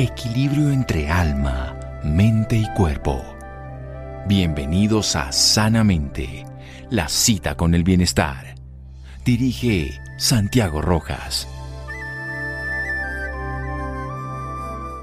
[0.00, 3.22] equilibrio entre alma, mente y cuerpo.
[4.26, 6.46] Bienvenidos a Sanamente,
[6.88, 8.54] la cita con el bienestar.
[9.26, 11.46] Dirige Santiago Rojas.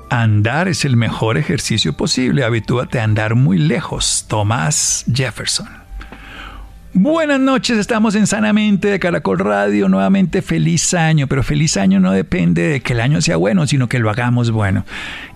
[0.09, 2.43] Andar es el mejor ejercicio posible.
[2.43, 4.25] Habitúate a andar muy lejos.
[4.27, 5.76] Thomas Jefferson.
[6.99, 9.87] Buenas noches, estamos en Sanamente de Caracol Radio.
[9.87, 13.87] Nuevamente feliz año, pero feliz año no depende de que el año sea bueno, sino
[13.87, 14.83] que lo hagamos bueno.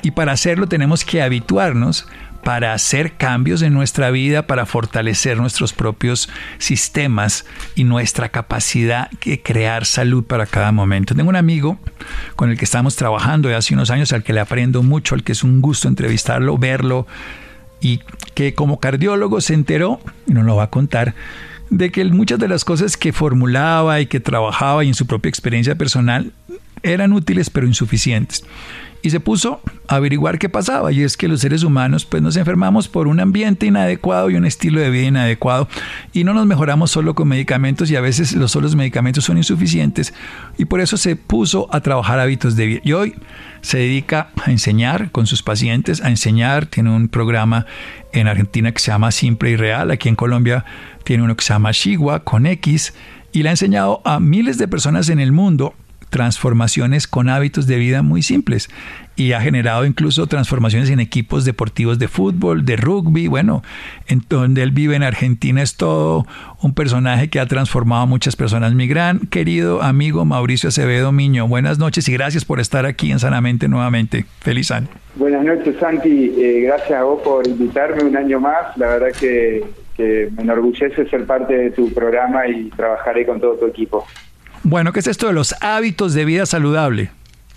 [0.02, 2.07] Y para hacerlo tenemos que habituarnos
[2.43, 9.39] para hacer cambios en nuestra vida, para fortalecer nuestros propios sistemas y nuestra capacidad de
[9.39, 11.13] crear salud para cada momento.
[11.13, 11.77] Tengo un amigo
[12.35, 15.33] con el que estamos trabajando hace unos años, al que le aprendo mucho, al que
[15.33, 17.05] es un gusto entrevistarlo, verlo,
[17.81, 17.99] y
[18.33, 21.13] que como cardiólogo se enteró, y nos lo va a contar,
[21.71, 25.30] de que muchas de las cosas que formulaba y que trabajaba y en su propia
[25.30, 26.34] experiencia personal
[26.84, 28.44] eran útiles pero insuficientes
[29.01, 30.91] y se puso a averiguar qué pasaba.
[30.91, 34.45] Y es que los seres humanos pues nos enfermamos por un ambiente inadecuado y un
[34.45, 35.67] estilo de vida inadecuado
[36.13, 40.13] y no nos mejoramos solo con medicamentos y a veces los solos medicamentos son insuficientes
[40.58, 42.81] y por eso se puso a trabajar hábitos de vida.
[42.83, 43.16] Y hoy
[43.61, 47.65] se dedica a enseñar con sus pacientes, a enseñar, tiene un programa
[48.13, 50.65] en Argentina que se llama Simple y Real, aquí en Colombia
[51.03, 52.93] tiene uno que se llama Shigua con X
[53.31, 55.73] y le ha enseñado a miles de personas en el mundo
[56.12, 58.70] transformaciones con hábitos de vida muy simples
[59.16, 63.64] y ha generado incluso transformaciones en equipos deportivos de fútbol, de rugby, bueno,
[64.08, 66.26] en donde él vive en Argentina es todo
[66.62, 68.73] un personaje que ha transformado a muchas personas.
[68.73, 73.20] Mi gran querido amigo Mauricio Acevedo Miño, buenas noches y gracias por estar aquí en
[73.20, 74.26] Sanamente nuevamente.
[74.42, 74.88] Feliz año.
[75.16, 79.64] Buenas noches Santi, eh, gracias a vos por invitarme un año más, la verdad que,
[79.95, 84.06] que me enorgullece ser parte de tu programa y trabajaré con todo tu equipo.
[84.64, 87.09] Bueno, ¿qué es esto de los hábitos de vida saludable?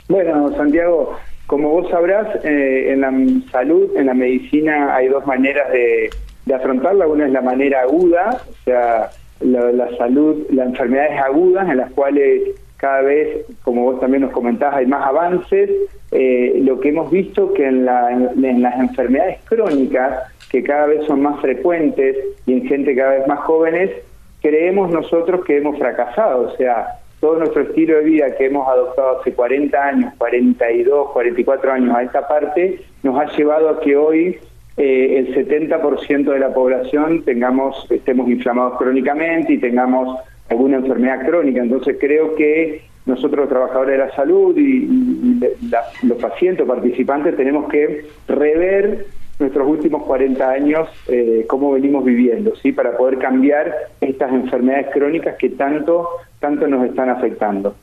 [0.08, 3.12] Bueno, Santiago, como vos sabrás, eh, en la
[3.50, 6.10] salud, en la medicina, hay dos maneras de,
[6.54, 7.06] afrontarla.
[7.06, 9.10] Una es la manera aguda, o sea,
[9.40, 12.42] la, salud, las enfermedades agudas en las cuales
[12.78, 15.70] cada vez, como vos también nos comentás, hay más avances.
[16.10, 17.86] Eh, lo que hemos visto que en,
[18.42, 20.20] en las enfermedades crónicas,
[20.50, 22.16] que cada vez son más frecuentes
[22.46, 23.90] y en gente cada vez más jóvenes,
[24.44, 29.20] creemos nosotros que hemos fracasado, o sea, todo nuestro estilo de vida que hemos adoptado
[29.20, 34.36] hace 40 años, 42, 44 años a esta parte, nos ha llevado a que hoy
[34.76, 41.62] eh, el 70% de la población tengamos, estemos inflamados crónicamente y tengamos alguna enfermedad crónica.
[41.62, 45.40] Entonces creo que nosotros los trabajadores de la salud y,
[46.02, 49.06] los pacientes participantes tenemos que rever
[49.38, 52.72] nuestros últimos 40 años eh, cómo venimos viviendo, ¿sí?
[52.72, 56.08] para poder cambiar estas enfermedades crónicas que tanto,
[56.40, 57.74] tanto nos están afectando.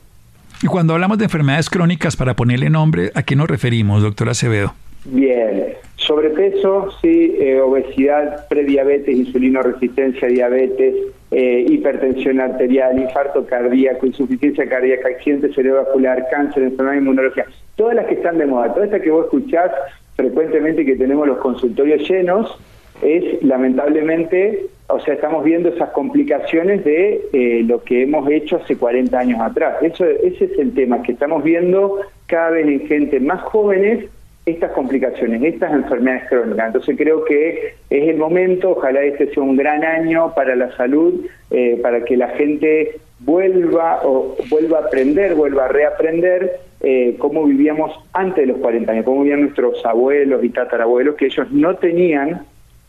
[0.62, 4.74] Y cuando hablamos de enfermedades crónicas, para ponerle nombre, ¿a qué nos referimos, doctor Acevedo?
[5.04, 10.94] Bien, sobrepeso, sí, eh, obesidad, prediabetes, insulino resistencia, diabetes,
[11.32, 18.14] eh, hipertensión arterial, infarto cardíaco, insuficiencia cardíaca, accidente cerebrovascular, cáncer, enfermedad inmunológica, todas las que
[18.14, 19.72] están de moda, todas estas que vos escuchás
[20.16, 22.58] frecuentemente que tenemos los consultorios llenos
[23.02, 28.76] es lamentablemente, o sea, estamos viendo esas complicaciones de eh, lo que hemos hecho hace
[28.76, 29.76] 40 años atrás.
[29.82, 34.06] Eso, ese es el tema, que estamos viendo cada vez en gente más jóvenes
[34.44, 36.66] estas complicaciones, estas enfermedades crónicas.
[36.66, 41.26] Entonces creo que es el momento, ojalá este sea un gran año para la salud,
[41.50, 47.44] eh, para que la gente vuelva o vuelva a aprender, vuelva a reaprender eh, cómo
[47.44, 51.76] vivíamos antes de los 40 años, cómo vivían nuestros abuelos y tatarabuelos, que ellos no
[51.76, 52.42] tenían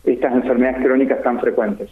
[0.04, 1.90] estas enfermedades crónicas tan frecuentes.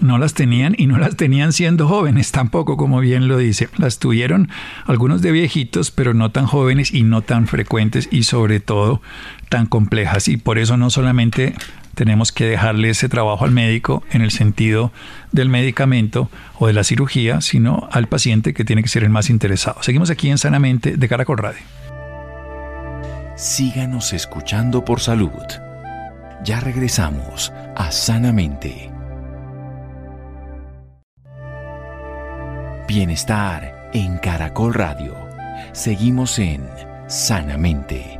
[0.00, 3.68] No las tenían y no las tenían siendo jóvenes tampoco, como bien lo dice.
[3.78, 4.48] Las tuvieron
[4.86, 9.00] algunos de viejitos, pero no tan jóvenes y no tan frecuentes y sobre todo
[9.48, 10.28] tan complejas.
[10.28, 11.54] Y por eso no solamente
[11.94, 14.92] tenemos que dejarle ese trabajo al médico en el sentido
[15.32, 19.30] del medicamento o de la cirugía, sino al paciente que tiene que ser el más
[19.30, 19.82] interesado.
[19.82, 21.60] Seguimos aquí en Sanamente de Caracol Radio.
[23.36, 25.30] Síganos escuchando por salud.
[26.44, 28.90] Ya regresamos a Sanamente.
[32.86, 35.16] Bienestar en Caracol Radio.
[35.72, 36.68] Seguimos en
[37.08, 38.13] Sanamente.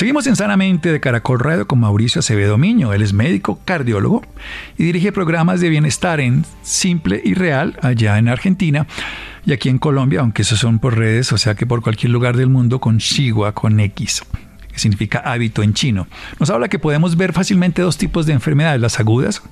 [0.00, 2.94] Seguimos en Sanamente de Caracol Radio con Mauricio Acevedo Miño.
[2.94, 4.22] Él es médico, cardiólogo
[4.78, 8.86] y dirige programas de bienestar en Simple y Real allá en Argentina
[9.44, 12.38] y aquí en Colombia, aunque esos son por redes, o sea que por cualquier lugar
[12.38, 14.22] del mundo con Shigua con X
[14.72, 16.06] que significa hábito en chino.
[16.38, 19.42] Nos habla que podemos ver fácilmente dos tipos de enfermedades, las agudas,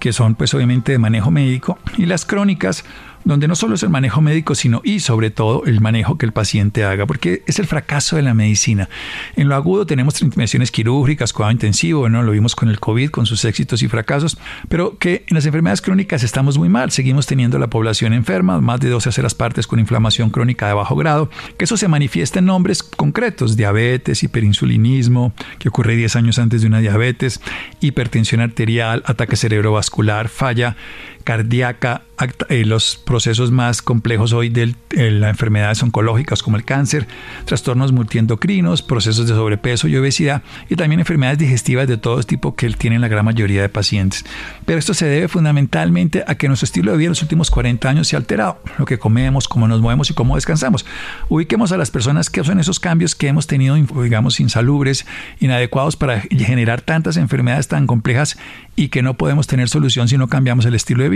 [0.00, 2.84] que son pues obviamente de manejo médico, y las crónicas,
[3.24, 6.32] donde no solo es el manejo médico, sino y sobre todo el manejo que el
[6.32, 8.88] paciente haga, porque es el fracaso de la medicina.
[9.36, 13.26] En lo agudo tenemos intervenciones quirúrgicas, cuidado intensivo, bueno, lo vimos con el COVID, con
[13.26, 14.36] sus éxitos y fracasos,
[14.68, 18.80] pero que en las enfermedades crónicas estamos muy mal, seguimos teniendo la población enferma, más
[18.80, 21.28] de 12 terceras partes con inflamación crónica de bajo grado,
[21.58, 26.68] que eso se manifiesta en nombres concretos, diabetes, hiperinsulinismo, que ocurre 10 años antes de
[26.68, 27.42] una diabetes,
[27.80, 30.76] hipertensión arterial, ataque cerebrovascular, falla
[31.22, 32.02] cardíaca,
[32.48, 37.06] eh, los procesos más complejos hoy de las enfermedades oncológicas como el cáncer,
[37.46, 42.68] trastornos multiendocrinos, procesos de sobrepeso y obesidad y también enfermedades digestivas de todo tipo que
[42.70, 44.24] tienen la gran mayoría de pacientes.
[44.66, 47.88] Pero esto se debe fundamentalmente a que nuestro estilo de vida en los últimos 40
[47.88, 50.86] años se ha alterado, lo que comemos, cómo nos movemos y cómo descansamos.
[51.28, 55.06] Ubiquemos a las personas que son esos cambios que hemos tenido, digamos, insalubres,
[55.40, 58.38] inadecuados para generar tantas enfermedades tan complejas
[58.76, 61.11] y que no podemos tener solución si no cambiamos el estilo de vida.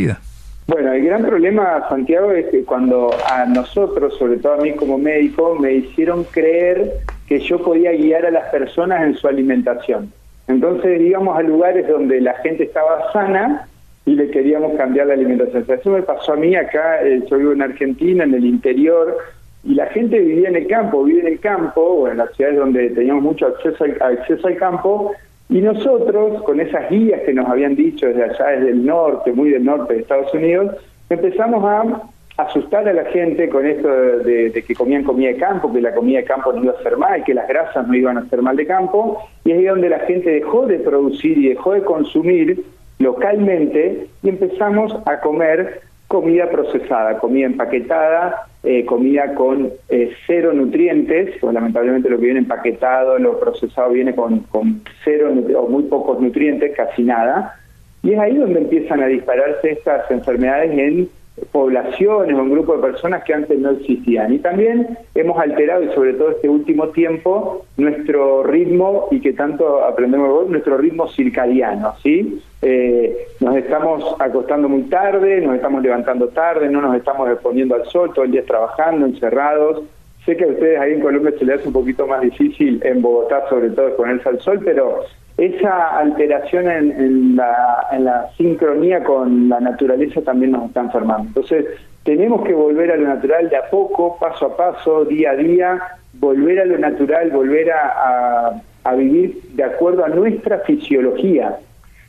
[0.66, 4.98] Bueno, el gran problema, Santiago, es que cuando a nosotros, sobre todo a mí como
[4.98, 6.92] médico, me hicieron creer
[7.28, 10.12] que yo podía guiar a las personas en su alimentación.
[10.48, 13.68] Entonces íbamos a lugares donde la gente estaba sana
[14.04, 15.64] y le queríamos cambiar la alimentación.
[15.68, 19.16] eso me pasó a mí acá, eh, yo vivo en Argentina, en el interior,
[19.64, 22.58] y la gente vivía en el campo, vive en el campo, o en las ciudades
[22.58, 25.12] donde teníamos mucho acceso acceso al campo,
[25.48, 29.50] y nosotros, con esas guías que nos habían dicho desde allá, desde el norte, muy
[29.50, 30.76] del norte de Estados Unidos,
[31.08, 32.02] empezamos a
[32.36, 36.18] asustar a la gente con esto de, que comían comida de campo, que la comida
[36.18, 38.56] de campo no iba a ser mal, que las grasas no iban a ser mal
[38.56, 42.64] de campo, y es ahí donde la gente dejó de producir y dejó de consumir
[42.98, 51.36] localmente y empezamos a comer comida procesada, comida empaquetada, eh, comida con eh, cero nutrientes,
[51.40, 56.20] pues lamentablemente lo que viene empaquetado, lo procesado viene con, con cero o muy pocos
[56.20, 57.58] nutrientes, casi nada,
[58.02, 61.08] y es ahí donde empiezan a dispararse estas enfermedades en
[61.52, 64.32] poblaciones o un grupo de personas que antes no existían.
[64.32, 69.84] Y también hemos alterado, y sobre todo este último tiempo, nuestro ritmo, y que tanto
[69.84, 72.40] aprendemos nuestro ritmo circadiano, ¿sí?
[72.62, 77.84] Eh, nos estamos acostando muy tarde, nos estamos levantando tarde, no nos estamos exponiendo al
[77.86, 79.82] sol, todo el día trabajando, encerrados.
[80.24, 83.02] Sé que a ustedes ahí en Colombia se les hace un poquito más difícil, en
[83.02, 85.04] Bogotá sobre todo, exponerse al sol, pero
[85.38, 91.28] esa alteración en, la, sincronía con la naturaleza también nos está enfermando.
[91.28, 91.66] Entonces,
[92.04, 95.78] tenemos que volver a lo natural de a poco, paso a paso, día a día,
[96.14, 98.62] volver a lo natural, volver a,
[98.96, 101.56] vivir de acuerdo a nuestra fisiología.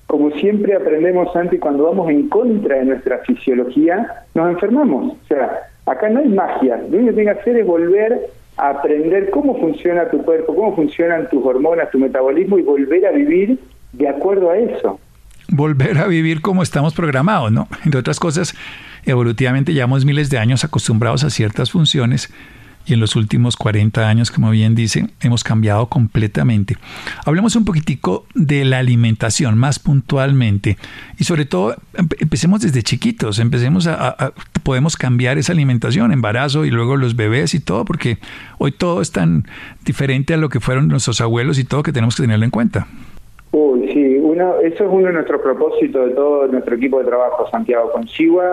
[0.05, 5.13] Como siempre aprendemos antes, cuando vamos en contra de nuestra fisiología, nos enfermamos.
[5.13, 6.77] O sea, acá no hay magia.
[6.77, 11.29] Lo único que tiene que hacer es volver aprender cómo funciona tu cuerpo, cómo funcionan
[11.29, 13.59] tus hormonas, tu metabolismo y volver a vivir
[13.93, 14.99] de acuerdo a eso.
[15.49, 17.67] Volver a vivir como estamos programados, ¿no?
[17.85, 18.55] Entre otras cosas,
[19.05, 22.33] evolutivamente llevamos miles de años acostumbrados a ciertas funciones
[22.87, 26.77] y en los últimos 40 años, como bien dicen, hemos cambiado completamente.
[27.25, 30.77] Hablemos un poquitico de la alimentación más puntualmente
[31.19, 31.75] y sobre todo
[32.19, 37.59] empecemos desde chiquitos, empecemos a, podemos cambiar esa alimentación, embarazo y luego los bebés y
[37.59, 38.17] todo, porque
[38.57, 39.43] hoy todo es tan
[39.85, 42.87] diferente a lo que fueron nuestros abuelos y todo que tenemos que tenerlo en cuenta.
[43.51, 47.49] Uy, sí, uno, eso es uno de nuestros propósitos de todo nuestro equipo de trabajo,
[47.49, 48.07] Santiago con.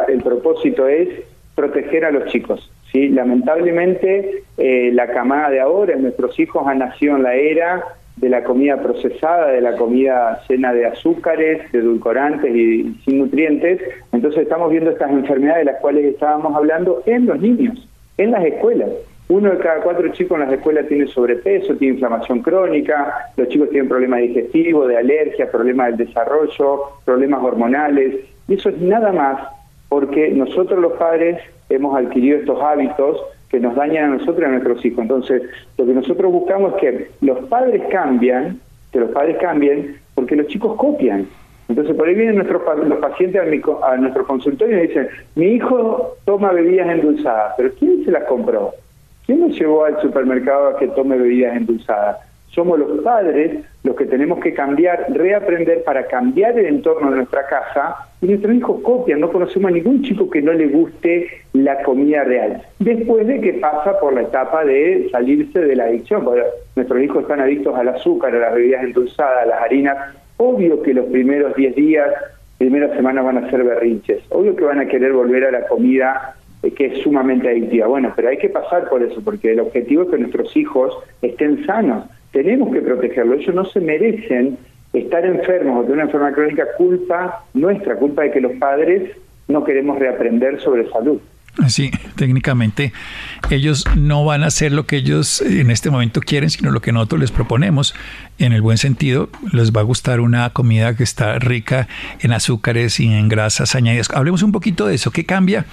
[0.09, 1.09] El propósito es
[1.55, 3.09] proteger a los chicos ¿sí?
[3.09, 7.85] Lamentablemente, eh, la camada de ahora, nuestros hijos han nacido en la era
[8.17, 13.81] de la comida procesada, de la comida llena de azúcares, de edulcorantes y, sin nutrientes.
[14.13, 18.45] Entonces estamos viendo estas enfermedades de las cuales estábamos hablando en los niños, en las
[18.45, 18.91] escuelas.
[19.27, 23.71] Uno de cada cuatro chicos en las escuelas tiene sobrepeso, tiene inflamación crónica, los chicos
[23.71, 28.17] tienen problemas digestivos, de alergia, problemas del desarrollo, problemas hormonales.
[28.47, 29.49] Y eso es nada más
[29.89, 34.49] porque nosotros los padres hemos adquirido estos hábitos que nos dañan a nosotros y a
[34.49, 35.03] nuestros hijos.
[35.03, 35.43] Entonces,
[35.79, 38.59] lo que nosotros buscamos es que los padres cambian,
[38.93, 41.27] que los padres cambien, porque los chicos copian.
[41.69, 46.17] Entonces, por ahí vienen nuestros los pacientes a, a nuestro consultorio y dicen, mi hijo
[46.25, 48.73] toma bebidas endulzadas, pero ¿quién se las compró?
[49.25, 52.19] ¿Quién nos llevó al supermercado a que tome bebidas endulzadas?
[52.55, 57.47] Somos los padres los que tenemos que cambiar, reaprender para cambiar el entorno de nuestra
[57.47, 61.83] casa y nuestros hijos copian, no conocemos a ningún chico que no le guste la
[61.83, 62.63] comida real.
[62.79, 66.43] Después de que pasa por la etapa de salirse de la adicción, porque
[66.77, 69.99] nuestros hijos están adictos al azúcar, a las bebidas endulzadas, a las harinas,
[70.39, 72.09] obvio que los primeros 10 días,
[72.57, 76.37] primeras semanas van a ser berrinches, obvio que van a querer volver a la comida
[76.73, 77.87] que es sumamente adictiva.
[77.87, 81.65] Bueno, pero hay que pasar por eso, porque el objetivo es que nuestros hijos estén
[81.67, 83.35] sanos tenemos que protegerlo.
[83.35, 84.59] Ellos no se merecen
[84.93, 89.11] estar enfermos o de una enfermedad crónica culpa nuestra, culpa de que los padres
[89.49, 91.21] no queremos reaprender sobre salud.
[91.69, 92.93] Sí, técnicamente
[93.49, 96.93] ellos no van a hacer lo que ellos en este momento quieren, sino lo que
[96.93, 97.95] nosotros les proponemos.
[98.39, 101.87] En el buen sentido, les va a gustar una comida que está rica
[102.21, 104.11] en azúcares y en grasas añadidas.
[104.11, 105.13] Hablemos un poquito de eso.
[105.13, 105.65] ¿Qué cambia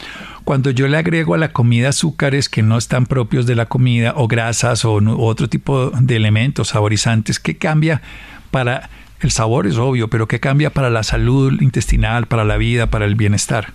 [0.44, 4.14] cuando yo le agrego a la comida azúcares que no están propios de la comida
[4.16, 7.40] o grasas o, o otro tipo de elementos saborizantes?
[7.40, 8.04] ¿Qué cambia
[8.52, 9.66] para el sabor?
[9.66, 13.74] Es obvio, pero ¿qué cambia para la salud intestinal, para la vida, para el bienestar?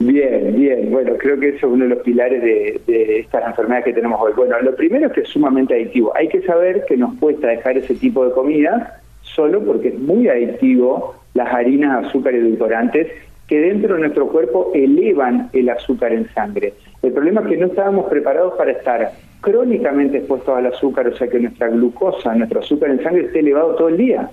[0.00, 0.90] Bien, bien.
[0.90, 4.32] Bueno, creo que eso es uno de los pilares de, estas enfermedades que tenemos hoy.
[4.36, 6.12] Bueno, lo primero es que es sumamente adictivo.
[6.16, 10.28] Hay que saber que nos cuesta dejar ese tipo de comida solo porque es muy
[10.28, 13.08] adictivo las harinas, azúcar y edulcorantes
[13.48, 16.74] que dentro de nuestro cuerpo elevan el azúcar en sangre.
[17.02, 21.28] El problema es que no estábamos preparados para estar crónicamente expuestos al azúcar, o sea
[21.28, 24.30] que nuestra glucosa, nuestro azúcar en sangre esté elevado todo el día.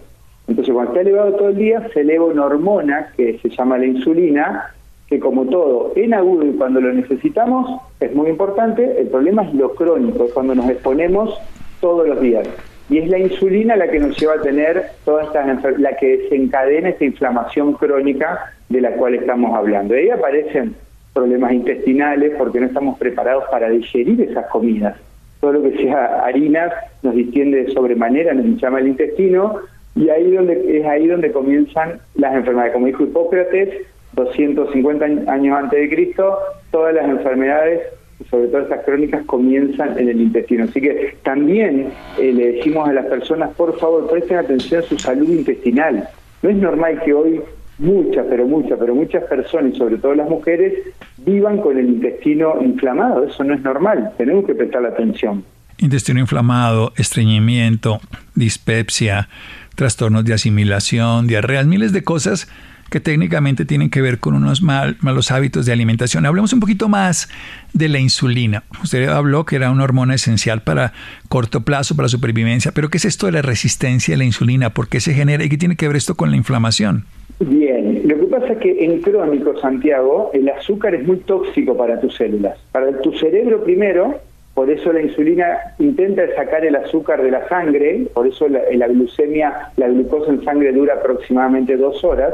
[0.48, 3.86] Entonces, cuando está elevado todo el día, se eleva una hormona que se llama la
[3.86, 4.74] insulina,
[5.12, 9.54] que como todo, en agudo y cuando lo necesitamos, es muy importante, el problema es
[9.54, 11.38] lo crónico, es cuando nos exponemos
[11.82, 12.48] todos los días.
[12.90, 16.88] Y es la insulina la que nos lleva a tener todas estas la que desencadena
[16.88, 19.96] esta inflamación crónica de la cual estamos hablando.
[19.96, 20.76] ahí aparecen
[21.14, 24.96] problemas intestinales porque no estamos preparados para digerir esas comidas.
[25.42, 26.72] Todo lo que sea harinas
[27.04, 29.58] nos distiende de sobremanera, nos llama el intestino,
[29.94, 32.72] y ahí donde es ahí donde comienzan las enfermedades.
[32.72, 36.38] Como dijo Hipócrates, 250 años antes de Cristo,
[36.72, 37.82] todas las enfermedades,
[38.30, 40.66] sobre todo estas crónicas, comienzan en el intestino.
[40.66, 41.90] Así que también
[42.20, 46.08] eh, le decimos a las personas, por favor, presten atención a su salud intestinal.
[46.42, 47.42] No es normal que hoy
[47.78, 50.74] muchas, pero muchas, pero muchas personas, y sobre todo las mujeres,
[51.18, 53.26] vivan con el intestino inflamado.
[53.26, 54.12] Eso no es normal.
[54.18, 55.44] Tenemos que prestar atención.
[55.80, 58.00] Intestino inflamado, estreñimiento,
[58.36, 59.30] dispepsia,
[59.76, 62.48] trastornos de asimilación, diarreas, miles de cosas
[62.92, 66.26] que técnicamente tienen que ver con unos malos hábitos de alimentación.
[66.26, 67.30] Hablemos un poquito más
[67.74, 68.64] de la insulina.
[68.84, 70.92] Usted habló que era una hormona esencial para
[71.30, 74.72] corto plazo, para supervivencia, pero ¿qué es esto de la resistencia a la insulina?
[74.72, 77.06] ¿Por qué se genera y qué tiene que ver esto con la inflamación?
[77.40, 82.00] Bien, lo que pasa es que en crónico, Santiago, el azúcar es muy tóxico para
[82.02, 82.60] tus células.
[82.74, 84.20] Para tu cerebro primero,
[84.54, 89.72] por eso la insulina intenta sacar el azúcar de la sangre, por eso la glucemia,
[89.78, 92.34] la glucosa en sangre dura aproximadamente dos horas,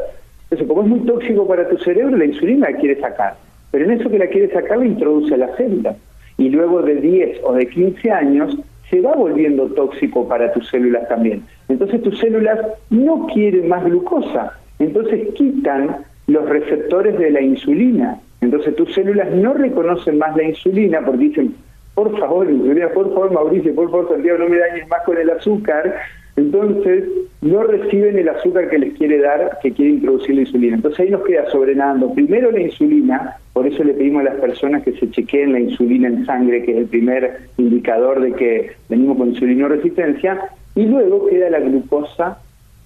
[0.50, 3.36] entonces, como es muy tóxico para tu cerebro, la insulina la quiere sacar.
[3.72, 5.96] Pero en eso que la quiere sacar, la introduce a la célula.
[6.38, 8.58] Y luego de 10 o de 15 años,
[8.90, 11.44] se va volviendo tóxico para tus células también.
[11.68, 14.54] Entonces, tus células no quieren más glucosa.
[14.80, 18.18] Entonces, quitan los receptores de la insulina.
[18.40, 21.56] Entonces, tus células no reconocen más la insulina porque dicen,
[21.94, 25.30] por favor, insulina, por favor, Mauricio, por favor, Santiago, no me dañes más con el
[25.30, 25.94] azúcar
[26.38, 27.04] entonces
[27.42, 30.76] no reciben el azúcar que les quiere dar, que quiere introducir la insulina.
[30.76, 34.84] Entonces ahí nos queda sobrenando primero la insulina, por eso le pedimos a las personas
[34.84, 39.18] que se chequeen la insulina en sangre, que es el primer indicador de que venimos
[39.18, 39.36] con
[39.70, 40.40] resistencia,
[40.76, 42.38] y luego queda la glucosa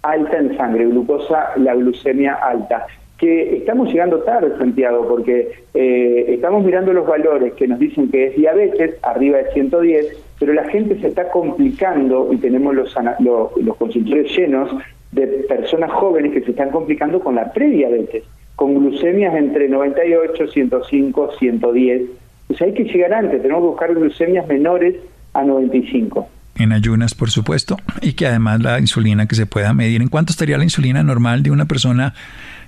[0.02, 2.88] alta en sangre, glucosa, la glucemia alta
[3.22, 8.28] que estamos llegando tarde, Santiago, porque eh, estamos mirando los valores que nos dicen que
[8.28, 10.08] es diabetes, arriba de 110,
[10.42, 14.72] pero la gente se está complicando y tenemos los, los, consultores llenos
[15.12, 18.24] de personas jóvenes que se están complicando con la prediabetes,
[18.56, 22.02] con glucemias entre 98, 105, 110.
[22.48, 24.96] Pues hay que llegar antes, tenemos que buscar glucemias menores
[25.34, 30.02] a 95 en ayunas, por supuesto, y que además la insulina que se pueda medir.
[30.02, 32.14] ¿En cuánto estaría la insulina normal de una persona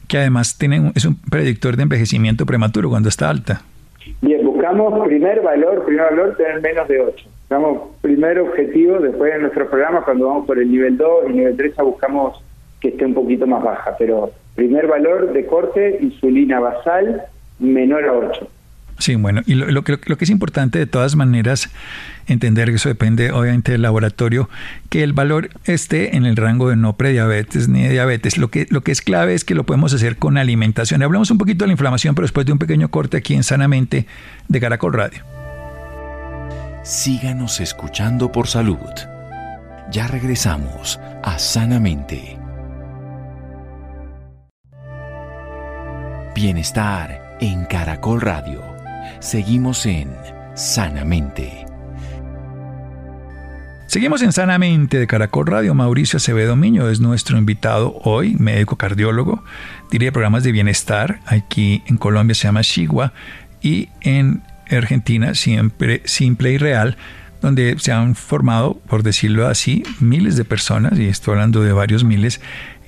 [0.07, 3.61] que además tiene, es un predictor de envejecimiento prematuro cuando está alta?
[4.21, 7.32] Bien, buscamos primer valor, primer valor tener menos de 8.
[7.53, 11.55] Buscamos primer objetivo, después en nuestro programa cuando vamos por el nivel 2 y nivel
[11.55, 12.43] 3 buscamos
[12.79, 17.21] que esté un poquito más baja, pero primer valor de corte, insulina basal
[17.59, 18.47] menor a 8.
[18.97, 21.69] Sí, bueno, y lo, que, lo que es importante de todas maneras
[22.25, 24.49] entender que eso depende obviamente del laboratorio,
[24.89, 28.39] que el valor esté en el rango de no prediabetes ni de diabetes.
[28.39, 31.03] Lo que, lo que es clave es que lo podemos hacer con alimentación.
[31.03, 34.07] Hablamos un poquito de la inflamación, pero después de un pequeño corte aquí en Sanamente
[34.47, 35.42] de Caracol Radio.
[36.83, 38.77] Síganos escuchando por salud.
[39.89, 42.37] Ya regresamos a Sanamente.
[46.35, 48.61] Bienestar en Caracol Radio.
[49.21, 50.13] Seguimos en
[50.55, 51.65] Sanamente.
[53.87, 55.73] Seguimos en Sanamente de Caracol Radio.
[55.73, 59.41] Mauricio Acevedo Miño es nuestro invitado hoy, médico cardiólogo,
[59.89, 61.21] dirige programas de bienestar.
[61.27, 63.13] Aquí en Colombia se llama Shigua
[63.61, 64.43] y en
[64.77, 66.97] Argentina siempre Simple y Real,
[67.41, 72.03] donde se han formado, por decirlo así, miles de personas, y estoy hablando de varios
[72.03, 72.41] miles,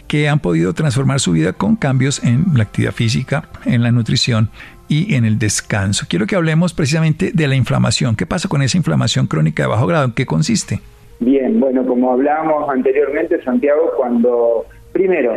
[0.08, 4.50] que han podido transformar su vida con cambios en la actividad física, en la nutrición
[4.88, 6.06] y en el descanso.
[6.08, 8.16] Quiero que hablemos precisamente de la inflamación.
[8.16, 10.06] ¿Qué pasa con esa inflamación crónica de bajo grado?
[10.06, 10.80] ¿En qué consiste?
[11.20, 15.34] Bien, bueno, como hablábamos anteriormente, Santiago, cuando, primero,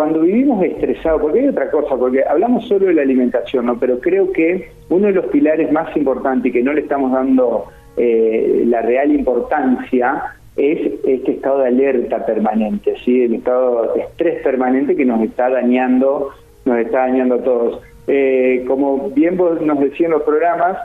[0.00, 3.78] cuando vivimos estresados, porque hay otra cosa, porque hablamos solo de la alimentación, ¿no?
[3.78, 7.66] pero creo que uno de los pilares más importantes y que no le estamos dando
[7.98, 13.24] eh, la real importancia es este estado de alerta permanente, ¿sí?
[13.24, 16.30] el estado de estrés permanente que nos está dañando,
[16.64, 17.82] nos está dañando a todos.
[18.06, 20.78] Eh, como bien vos nos decías en los programas,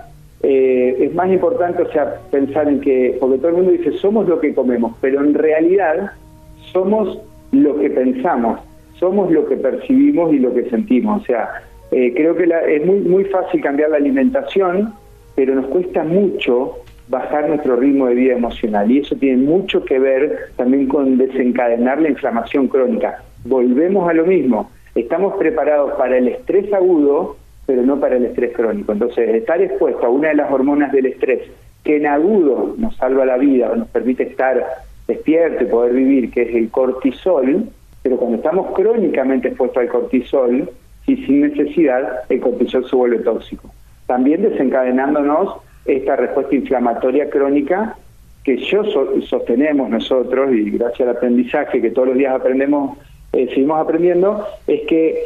[0.43, 4.27] eh, es más importante, o sea, pensar en que, porque todo el mundo dice, somos
[4.27, 6.11] lo que comemos, pero en realidad
[6.73, 7.17] somos
[7.53, 8.59] lo que pensamos,
[8.99, 11.21] somos lo que percibimos y lo que sentimos.
[11.21, 14.93] O sea, eh, creo que es muy, muy fácil cambiar la alimentación,
[15.35, 19.99] pero nos cuesta mucho bajar nuestro ritmo de vida emocional y eso tiene mucho que
[19.99, 23.23] ver también con desencadenar la inflamación crónica.
[23.43, 27.37] Volvemos a lo mismo, estamos preparados para el estrés agudo,
[27.67, 28.91] pero no para el estrés crónico.
[28.91, 31.41] Entonces, estar expuesto a una de las hormonas del estrés
[31.83, 34.65] que en agudo nos salva la vida o nos permite estar
[35.07, 37.69] despierto y poder vivir, que es el cortisol,
[38.05, 40.69] pero cuando estamos crónicamente expuestos al cortisol
[41.07, 43.71] y sin necesidad, el cortisol se vuelve tóxico.
[44.05, 47.95] También desencadenándonos esta respuesta inflamatoria crónica
[48.43, 48.83] que yo
[49.27, 52.95] sostenemos nosotros y gracias al aprendizaje que todos los días aprendemos,
[53.33, 55.23] eh, seguimos aprendiendo, es que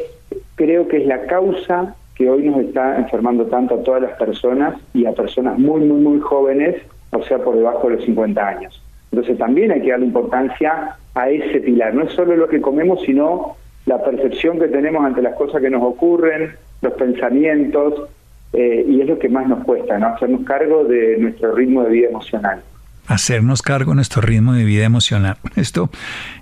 [0.54, 4.80] creo que es la causa que hoy nos está enfermando tanto a todas las personas
[4.94, 6.76] y a personas muy, muy, muy jóvenes,
[7.12, 8.82] o sea, por debajo de los 50 años.
[9.12, 11.94] Entonces también hay que darle importancia a ese pilar.
[11.94, 15.70] No es solo lo que comemos, sino la percepción que tenemos ante las cosas que
[15.70, 18.08] nos ocurren, los pensamientos,
[18.52, 20.08] eh, y es lo que más nos cuesta, ¿no?
[20.08, 22.62] Hacernos cargo de nuestro ritmo de vida emocional
[23.06, 25.36] hacernos cargo de nuestro ritmo de vida emocional.
[25.56, 25.90] Esto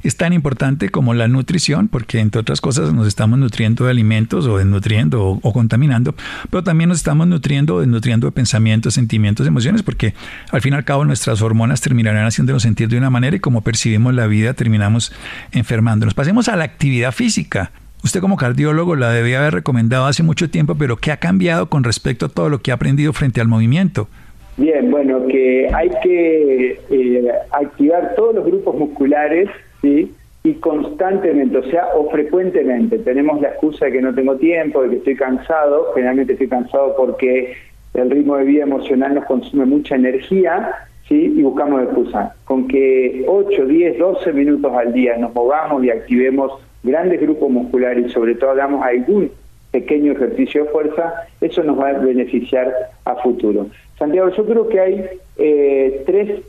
[0.02, 4.46] es tan importante como la nutrición, porque entre otras cosas nos estamos nutriendo de alimentos
[4.46, 6.14] o desnutriendo o, o contaminando,
[6.50, 10.14] pero también nos estamos nutriendo o desnutriendo de pensamientos, sentimientos, emociones, porque
[10.50, 13.62] al fin y al cabo nuestras hormonas terminarán haciéndonos sentir de una manera y como
[13.62, 15.12] percibimos la vida terminamos
[15.52, 16.14] enfermándonos.
[16.14, 17.72] Pasemos a la actividad física.
[18.04, 21.82] Usted como cardiólogo la debía haber recomendado hace mucho tiempo, pero ¿qué ha cambiado con
[21.82, 24.08] respecto a todo lo que ha aprendido frente al movimiento?
[24.58, 29.48] Bien, bueno, que hay que eh, activar todos los grupos musculares,
[29.82, 30.12] ¿sí?
[30.42, 32.98] Y constantemente, o sea, o frecuentemente.
[32.98, 35.92] Tenemos la excusa de que no tengo tiempo, de que estoy cansado.
[35.94, 37.54] Generalmente estoy cansado porque
[37.94, 40.74] el ritmo de vida emocional nos consume mucha energía,
[41.08, 41.34] ¿sí?
[41.36, 42.34] Y buscamos excusa.
[42.44, 48.06] Con que 8, 10, 12 minutos al día nos movamos y activemos grandes grupos musculares
[48.06, 49.30] y sobre todo hagamos algún
[49.70, 52.72] pequeño ejercicio de fuerza, eso nos va a beneficiar
[53.04, 53.66] a futuro.
[53.98, 55.04] Santiago, yo creo que hay
[55.36, 56.40] eh, tres,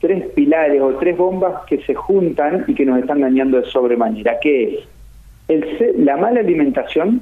[0.00, 4.38] tres pilares o tres bombas que se juntan y que nos están dañando de sobremanera,
[4.40, 7.20] que es el, la mala alimentación,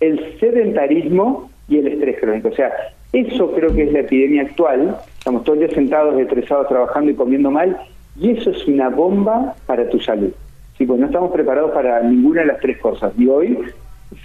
[0.00, 2.48] el sedentarismo y el estrés crónico.
[2.48, 2.72] O sea,
[3.12, 4.96] eso creo que es la epidemia actual.
[5.18, 7.76] Estamos todos días sentados, estresados, trabajando y comiendo mal,
[8.20, 10.30] y eso es una bomba para tu salud.
[10.76, 13.12] Sí, pues no estamos preparados para ninguna de las tres cosas.
[13.18, 13.58] Y hoy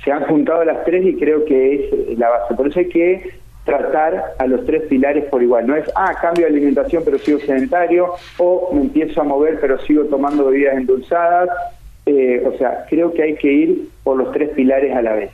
[0.03, 2.53] se han juntado las tres y creo que es la base.
[2.55, 3.31] Por eso hay que
[3.65, 5.67] tratar a los tres pilares por igual.
[5.67, 9.79] No es, ah, cambio de alimentación pero sigo sedentario, o me empiezo a mover pero
[9.81, 11.49] sigo tomando bebidas endulzadas.
[12.05, 15.31] Eh, o sea, creo que hay que ir por los tres pilares a la vez.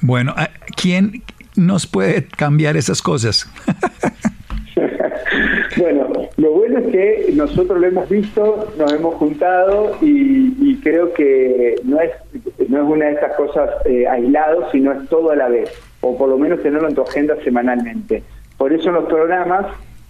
[0.00, 0.34] Bueno,
[0.80, 1.22] ¿quién
[1.56, 3.50] nos puede cambiar esas cosas?
[5.78, 11.74] bueno, lo bueno es que nosotros lo hemos visto, nos hemos juntado y, creo que
[11.82, 12.12] no es,
[12.68, 15.68] no es una de estas cosas eh, aislados, sino es todo a la vez
[16.00, 18.22] o por lo menos tenerlo en tu agenda semanalmente.
[18.56, 19.66] Por eso en los programas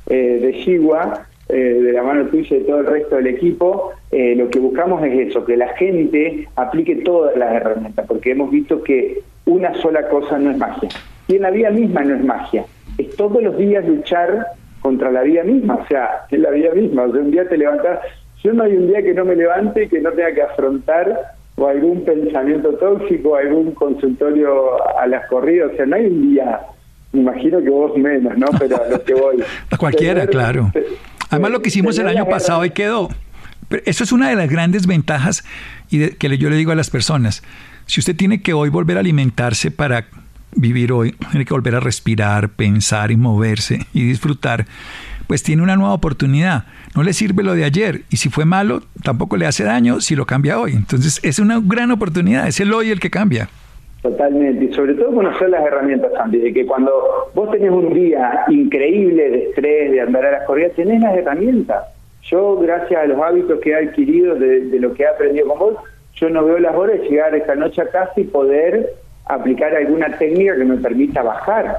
[0.08, 3.92] eh, de Shiwa, eh, de la mano tuya y de todo el resto del equipo,
[4.10, 8.50] eh, lo que buscamos es eso, que la gente aplique todas las herramientas, porque hemos
[8.50, 10.88] visto que una sola cosa no es magia.
[11.28, 12.64] Y en la vida misma no es magia.
[12.98, 14.46] Es todos los días luchar
[14.80, 17.02] contra la vida misma, o sea, en la vida misma.
[17.04, 18.00] O sea, un día te levantas,
[18.42, 21.34] yo no hay un día que no me levante y que no tenga que afrontar
[21.56, 26.60] o algún pensamiento tóxico, algún consultorio a las corridas, o sea, no hay un día,
[27.12, 28.46] me imagino que vos menos, ¿no?
[28.58, 29.42] Pero a lo que voy.
[29.70, 30.70] A cualquiera, claro.
[31.30, 33.08] Además lo que hicimos el año pasado y quedó.
[33.68, 35.44] Pero eso es una de las grandes ventajas
[35.90, 37.42] y que yo le digo a las personas.
[37.86, 40.06] Si usted tiene que hoy volver a alimentarse para
[40.56, 44.66] vivir hoy, tiene que volver a respirar, pensar y moverse y disfrutar,
[45.26, 46.64] pues tiene una nueva oportunidad.
[46.94, 50.16] No le sirve lo de ayer y si fue malo, tampoco le hace daño si
[50.16, 50.72] lo cambia hoy.
[50.72, 53.48] Entonces es una gran oportunidad, es el hoy el que cambia.
[54.02, 56.92] Totalmente, y sobre todo conocer las herramientas, Sandy, de que cuando
[57.34, 61.84] vos tenés un día increíble de estrés, de andar a las corridas, tenés las herramientas.
[62.22, 65.76] Yo, gracias a los hábitos que he adquirido, de, lo que he aprendido con vos,
[66.14, 68.94] yo no veo las horas de llegar esta noche a casa y poder
[69.26, 71.76] aplicar alguna técnica que me permita bajar.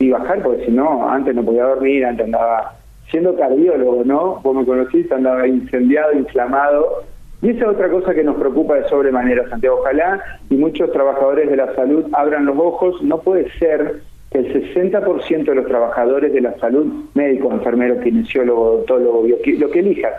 [0.00, 2.74] Y bajar, porque si no, antes no podía dormir, antes andaba
[3.10, 4.40] siendo cardiólogo, ¿no?
[4.42, 7.04] Vos me conociste, andaba incendiado, inflamado.
[7.42, 9.78] Y esa es otra cosa que nos preocupa de sobremanera, Santiago.
[9.80, 10.20] Ojalá
[10.50, 13.02] y muchos trabajadores de la salud abran los ojos.
[13.02, 18.74] No puede ser que el 60% de los trabajadores de la salud, médicos, enfermeros, kinesiólogos,
[18.74, 20.12] odontólogos, lo que elijas,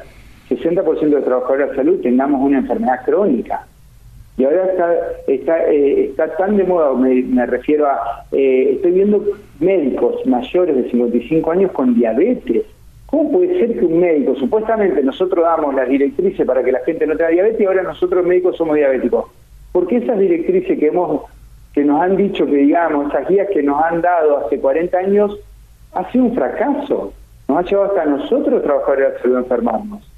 [0.49, 3.67] 60% de los trabajadores de la salud tengamos una enfermedad crónica.
[4.39, 4.95] Y ahora está,
[5.27, 9.21] está, eh, está tan de moda, me, refiero a, eh, estoy viendo
[9.59, 12.63] médicos mayores de 55 años con diabetes.
[13.07, 17.05] ¿Cómo puede ser que un médico, supuestamente nosotros damos las directrices para que la gente
[17.05, 19.25] no tenga diabetes y ahora nosotros médicos somos diabéticos?
[19.73, 21.23] Porque esas directrices que hemos
[21.73, 25.37] que nos han dicho que digamos, esas guías que nos han dado hace 40 años,
[25.91, 27.11] ha sido un fracaso.
[27.49, 30.08] Nos ha llevado hasta nosotros trabajadores salud enfermarnos.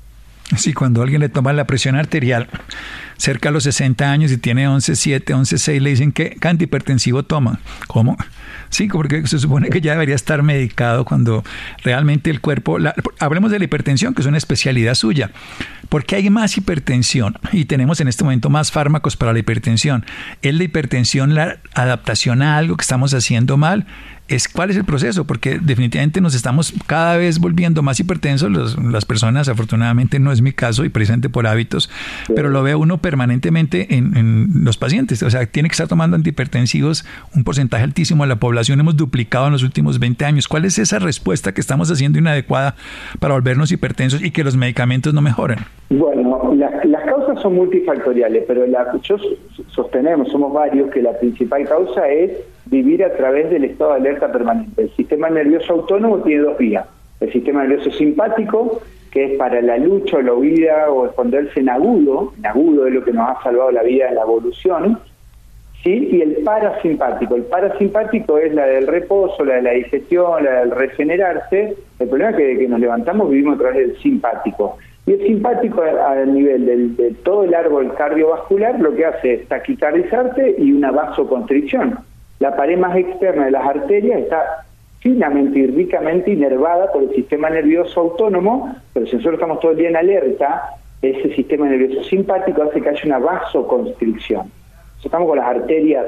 [0.58, 2.48] Sí, cuando alguien le toma la presión arterial
[3.18, 7.60] cerca de los 60 años y tiene 11.7, 11.6, le dicen que antihipertensivo toma.
[7.88, 8.18] ¿Cómo?
[8.70, 11.44] Sí, porque se supone que ya debería estar medicado cuando
[11.84, 12.78] realmente el cuerpo...
[13.20, 15.32] hablemos de la hipertensión, que es una especialidad suya.
[15.90, 17.38] porque hay más hipertensión?
[17.52, 20.06] Y tenemos en este momento más fármacos para la hipertensión.
[20.42, 23.86] ¿Es la hipertensión la adaptación a algo que estamos haciendo mal?
[24.32, 29.06] Es cuál es el proceso, porque definitivamente nos estamos cada vez volviendo más hipertensos las
[29.06, 31.90] personas, afortunadamente no es mi caso y precisamente por hábitos,
[32.34, 37.06] pero lo ve uno permanentemente en, los pacientes, o sea, tiene que estar tomando antihipertensivos
[37.36, 40.48] un porcentaje altísimo de la población, hemos duplicado en los últimos 20 años.
[40.48, 42.76] ¿Cuál es esa respuesta que estamos haciendo inadecuada
[43.20, 45.60] para volvernos hipertensos y que los medicamentos no mejoren?
[45.90, 49.18] Bueno, las causas son multifactoriales, pero la, yo
[49.68, 52.32] sostenemos, somos varios, que la principal causa es
[52.66, 54.84] vivir a través del estado de alerta permanente.
[54.84, 56.86] El sistema nervioso autónomo tiene dos vías.
[57.20, 61.70] El sistema nervioso simpático, que es para la lucha o la huida o esconderse en
[61.70, 65.00] agudo, en agudo es lo que nos ha salvado la vida en la evolución,
[65.84, 66.10] ¿sí?
[66.12, 67.36] y el parasimpático.
[67.36, 71.76] El parasimpático es la del reposo, la de la digestión, la del regenerarse.
[72.00, 74.78] El problema es que, que nos levantamos vivimos a través del simpático.
[75.06, 79.48] Y el simpático a, nivel del, de todo el árbol cardiovascular lo que hace es
[79.48, 81.98] taquicardizarte y una vasoconstricción.
[82.42, 84.66] La pared más externa de las arterias está
[84.98, 89.78] finamente y ricamente inervada por el sistema nervioso autónomo, pero si nosotros estamos todo el
[89.78, 90.72] día en alerta,
[91.04, 94.52] ese sistema nervioso simpático hace que haya una vasoconstricción.
[95.04, 96.04] Estamos con las arterias,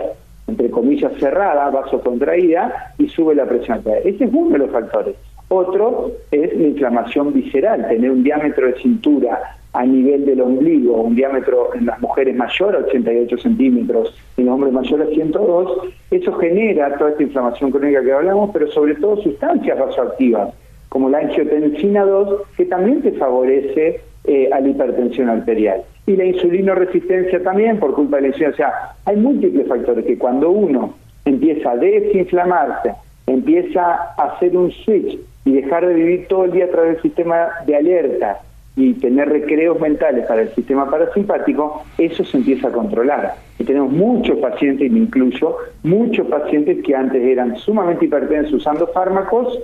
[0.47, 4.01] entre comillas, cerradas, vasocontraída, y sube la presión arterial.
[4.03, 5.15] Ese es uno de los factores.
[5.49, 9.39] Otro es la inflamación visceral, tener un diámetro de cintura
[9.73, 14.47] a nivel del ombligo, un diámetro en las mujeres mayor a 88 centímetros y en
[14.47, 18.95] los hombres mayores a 102, eso genera toda esta inflamación crónica que hablamos, pero sobre
[18.95, 20.53] todo sustancias vasoactivas,
[20.89, 25.81] como la angiotensina 2, que también te favorece eh, a la hipertensión arterial.
[26.05, 28.51] Y la insulinoresistencia también por culpa de la insulina.
[28.51, 28.73] O sea,
[29.05, 30.93] hay múltiples factores que cuando uno
[31.25, 32.93] empieza a desinflamarse,
[33.25, 37.01] empieza a hacer un switch y dejar de vivir todo el día a través del
[37.01, 38.39] sistema de alerta
[38.75, 43.35] y tener recreos mentales para el sistema parasimpático, eso se empieza a controlar.
[43.59, 48.87] Y tenemos muchos pacientes, y me incluyo, muchos pacientes que antes eran sumamente hipertensos usando
[48.87, 49.59] fármacos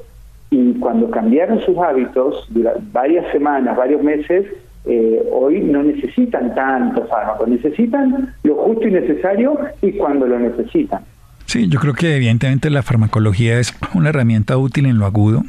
[0.52, 4.46] y cuando cambiaron sus hábitos, durante varias semanas, varios meses,
[4.86, 11.04] eh, hoy no necesitan tanto fármaco, necesitan lo justo y necesario y cuando lo necesitan.
[11.50, 15.44] Sí, yo creo que evidentemente la farmacología es una herramienta útil en lo agudo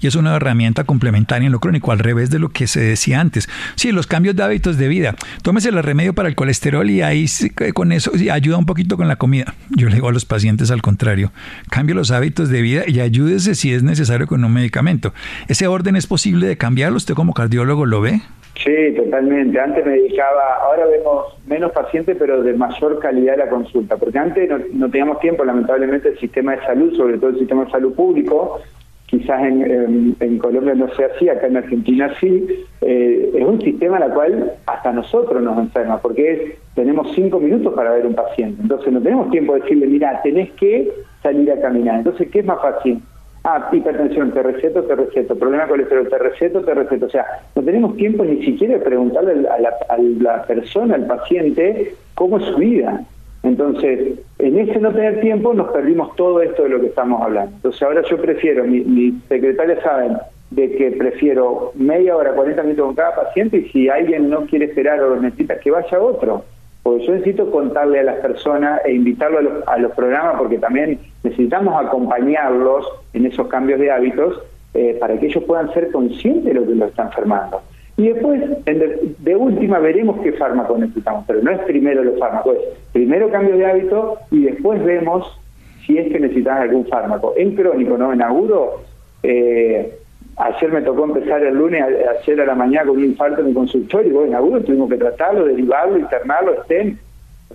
[0.00, 3.20] y es una herramienta complementaria en lo crónico, al revés de lo que se decía
[3.20, 3.48] antes.
[3.76, 5.14] Sí, los cambios de hábitos de vida.
[5.42, 7.26] Tómese el remedio para el colesterol y ahí
[7.72, 9.54] con eso ayuda un poquito con la comida.
[9.70, 11.30] Yo le digo a los pacientes al contrario,
[11.70, 15.14] cambie los hábitos de vida y ayúdese si es necesario con un medicamento.
[15.46, 16.96] ¿Ese orden es posible de cambiarlo?
[16.96, 18.22] ¿Usted como cardiólogo lo ve?
[18.64, 19.60] Sí, totalmente.
[19.60, 24.50] Antes me dedicaba, ahora vemos menos pacientes, pero de mayor calidad la consulta, porque antes
[24.72, 28.60] no, teníamos tiempo, lamentablemente, el sistema de salud, sobre todo el sistema de salud público,
[29.06, 32.46] quizás en, Colombia no sea así, acá en Argentina sí,
[32.80, 37.72] eh, es un sistema en cual hasta nosotros nos enferma, porque es, tenemos cinco minutos
[37.74, 40.90] para ver un paciente, entonces no tenemos tiempo de decirle, mira, tenés que
[41.22, 41.98] salir a caminar.
[41.98, 43.00] Entonces, ¿qué es más fácil?
[43.44, 47.06] Ah, hipertensión, te receto, te receto, problema de colesterol, te receto, te receto.
[47.06, 47.24] O sea,
[47.54, 52.56] no tenemos tiempo ni siquiera de preguntarle a la, persona, al paciente, cómo es su
[52.56, 53.02] vida.
[53.42, 57.54] Entonces, en ese no tener tiempo nos perdimos todo esto de lo que estamos hablando.
[57.56, 60.18] Entonces, ahora yo prefiero, mis mi secretarios saben
[60.50, 64.64] de que prefiero media hora, 40 minutos con cada paciente y si alguien no quiere
[64.64, 66.44] esperar o necesita, que vaya otro
[66.88, 70.98] porque yo necesito contarle a las personas e invitarlos a los, programas porque también
[71.28, 74.42] necesitamos acompañarlos en esos cambios de hábitos
[74.74, 77.60] eh, para que ellos puedan ser conscientes de lo que los está enfermando.
[77.96, 82.78] Y después, de, última, veremos qué fármaco necesitamos, pero no es primero los fármacos, es
[82.92, 85.36] primero cambio de hábito y después vemos
[85.84, 87.34] si es que necesitas algún fármaco.
[87.36, 88.12] En crónico, ¿no?
[88.12, 88.82] En agudo,
[89.24, 89.98] eh,
[90.36, 93.54] ayer me tocó empezar el lunes, ayer a la mañana con un infarto en el
[93.54, 97.00] consultorio, y en agudo tuvimos que tratarlo, derivarlo, internarlo, estén.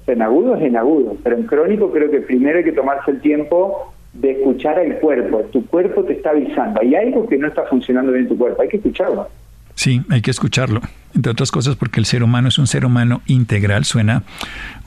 [0.08, 3.22] En agudo es en agudo, pero en crónico creo que primero hay que tomarse el
[3.22, 5.42] tiempo de escuchar al cuerpo.
[5.52, 6.82] Tu cuerpo te está avisando.
[6.82, 9.28] Hay algo que no está funcionando bien en tu cuerpo, hay que escucharlo.
[9.76, 10.82] Sí, hay que escucharlo.
[11.16, 13.86] Entre otras cosas porque el ser humano es un ser humano integral.
[13.86, 14.24] Suena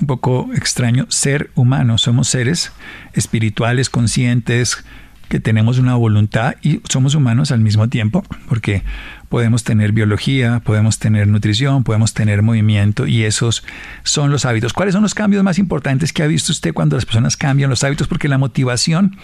[0.00, 1.06] un poco extraño.
[1.08, 1.98] Ser humano.
[1.98, 2.72] Somos seres
[3.12, 4.84] espirituales, conscientes,
[5.28, 8.82] que tenemos una voluntad y somos humanos al mismo tiempo, porque
[9.28, 13.64] podemos tener biología, podemos tener nutrición, podemos tener movimiento y esos
[14.04, 14.72] son los hábitos.
[14.72, 17.82] ¿Cuáles son los cambios más importantes que ha visto usted cuando las personas cambian los
[17.84, 18.06] hábitos?
[18.08, 19.16] Porque la motivación,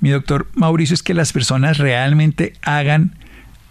[0.00, 3.16] mi doctor Mauricio, es que las personas realmente hagan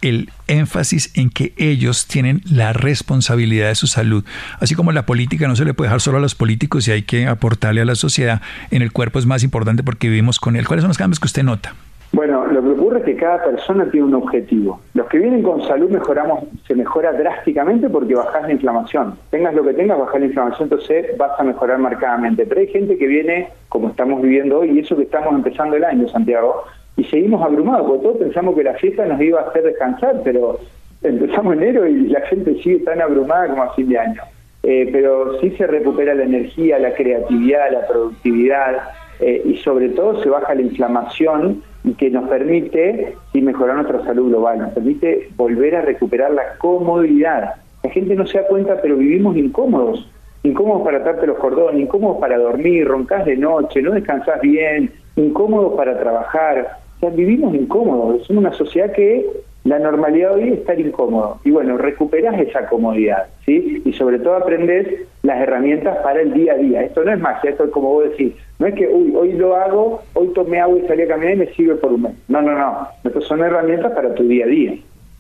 [0.02, 4.24] el énfasis en que ellos tienen la responsabilidad de su salud.
[4.60, 7.04] Así como la política no se le puede dejar solo a los políticos y hay
[7.04, 10.68] que aportarle a la sociedad, en el cuerpo es más importante porque vivimos con él.
[10.68, 11.74] ¿Cuáles son los cambios que usted nota?
[12.14, 14.82] Bueno, lo que ocurre es que cada persona tiene un objetivo.
[14.94, 19.16] Los que vienen con salud mejoramos, se mejora drásticamente porque bajas la inflamación.
[19.30, 22.46] Tengas lo que tengas, bajas la inflamación, entonces vas a mejorar marcadamente.
[22.46, 25.86] Pero hay gente que viene, como estamos viviendo hoy, y eso que estamos empezando el
[25.86, 26.66] año, Santiago,
[26.98, 30.60] y seguimos abrumados, porque todos pensamos que la fiesta nos iba a hacer descansar, pero
[31.02, 34.22] empezamos enero y la gente sigue tan abrumada como a fin de año.
[34.64, 38.78] Eh, pero sí se recupera la energía, la creatividad, la productividad
[39.20, 44.30] eh, y sobre todo se baja la inflamación y que nos permite mejorar nuestra salud
[44.30, 47.56] global, nos permite volver a recuperar la comodidad.
[47.84, 50.08] La gente no se da cuenta, pero vivimos incómodos,
[50.44, 55.74] incómodos para atarte los cordones, incómodos para dormir, roncas de noche, no descansás bien, incómodos
[55.74, 56.78] para trabajar,
[57.10, 59.26] vivimos incómodos, somos una sociedad que
[59.64, 61.40] la normalidad hoy es estar incómodo.
[61.44, 63.82] Y bueno, recuperas esa comodidad, ¿sí?
[63.86, 64.88] Y sobre todo aprendes
[65.24, 66.84] las herramientas para el día a día.
[66.84, 69.56] Esto no es magia, esto es como vos decís, no es que uy, hoy lo
[69.56, 72.14] hago, hoy tomé agua y salí a caminar y me sirve por un mes.
[72.28, 72.88] No, no, no.
[73.04, 74.74] Estas son herramientas para tu día a día.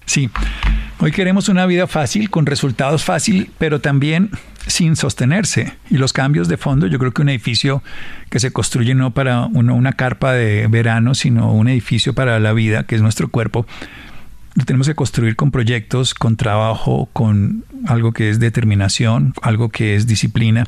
[0.05, 0.29] Sí.
[0.99, 4.29] Hoy queremos una vida fácil, con resultados fácil, pero también
[4.67, 5.73] sin sostenerse.
[5.89, 7.83] Y los cambios de fondo, yo creo que un edificio
[8.29, 12.83] que se construye no para una carpa de verano, sino un edificio para la vida,
[12.83, 13.65] que es nuestro cuerpo,
[14.55, 19.95] lo tenemos que construir con proyectos, con trabajo, con algo que es determinación, algo que
[19.95, 20.65] es disciplina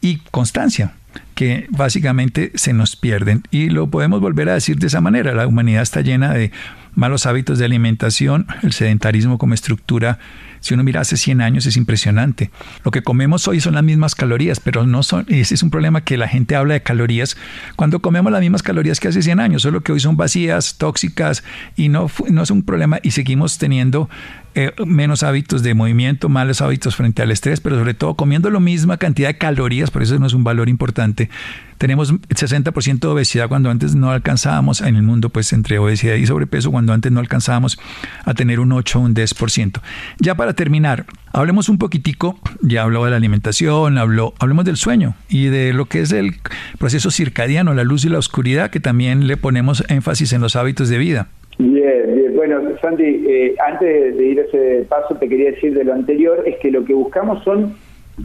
[0.00, 0.92] y constancia
[1.34, 3.42] que básicamente se nos pierden.
[3.50, 5.34] Y lo podemos volver a decir de esa manera.
[5.34, 6.52] La humanidad está llena de
[6.94, 10.18] malos hábitos de alimentación, el sedentarismo como estructura
[10.60, 12.50] si uno mira hace 100 años es impresionante.
[12.84, 16.02] Lo que comemos hoy son las mismas calorías, pero no son, ese es un problema
[16.02, 17.36] que la gente habla de calorías
[17.76, 21.42] cuando comemos las mismas calorías que hace 100 años, solo que hoy son vacías, tóxicas
[21.76, 24.08] y no, no es un problema y seguimos teniendo
[24.54, 28.60] eh, menos hábitos de movimiento, malos hábitos frente al estrés, pero sobre todo comiendo la
[28.60, 31.30] misma cantidad de calorías, por eso no es un valor importante.
[31.78, 36.26] Tenemos 60% de obesidad cuando antes no alcanzábamos en el mundo, pues entre obesidad y
[36.26, 37.78] sobrepeso, cuando antes no alcanzábamos
[38.24, 39.80] a tener un 8 o un 10%.
[40.18, 45.14] Ya para terminar, hablemos un poquitico, ya habló de la alimentación, habló, hablemos del sueño
[45.28, 46.40] y de lo que es el
[46.78, 50.88] proceso circadiano, la luz y la oscuridad, que también le ponemos énfasis en los hábitos
[50.88, 51.28] de vida.
[51.60, 52.36] Bien, bien.
[52.36, 56.42] Bueno, Sandy, eh, antes de ir a ese paso, te quería decir de lo anterior,
[56.46, 57.74] es que lo que buscamos son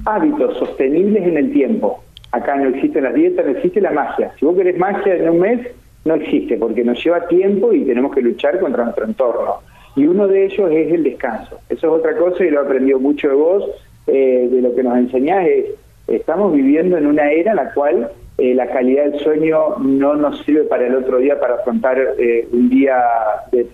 [0.05, 2.01] hábitos sostenibles en el tiempo.
[2.31, 4.31] Acá no existe la dieta, no existe la magia.
[4.39, 5.67] Si vos querés magia en un mes,
[6.05, 9.55] no existe, porque nos lleva tiempo y tenemos que luchar contra nuestro entorno.
[9.97, 11.59] Y uno de ellos es el descanso.
[11.67, 13.69] Eso es otra cosa y lo he aprendido mucho de vos,
[14.07, 15.65] eh, de lo que nos enseñás, es,
[16.07, 20.43] estamos viviendo en una era en la cual eh, la calidad del sueño no nos
[20.43, 22.97] sirve para el otro día para afrontar eh, un día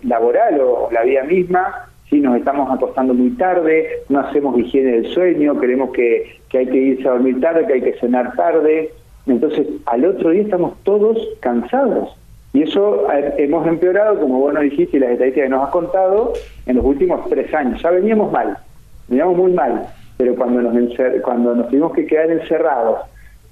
[0.03, 5.07] laboral o, la vida misma, si nos estamos acostando muy tarde, no hacemos higiene del
[5.07, 8.91] sueño, creemos que, hay que irse a dormir tarde, que hay que cenar tarde,
[9.25, 12.15] entonces al otro día estamos todos cansados.
[12.53, 15.71] Y eso eh, hemos empeorado, como vos nos dijiste y las estadísticas que nos has
[15.71, 16.33] contado,
[16.67, 17.81] en los últimos tres años.
[17.81, 18.57] Ya veníamos mal,
[19.07, 20.73] veníamos muy mal, pero cuando nos,
[21.23, 22.99] cuando nos tuvimos que quedar encerrados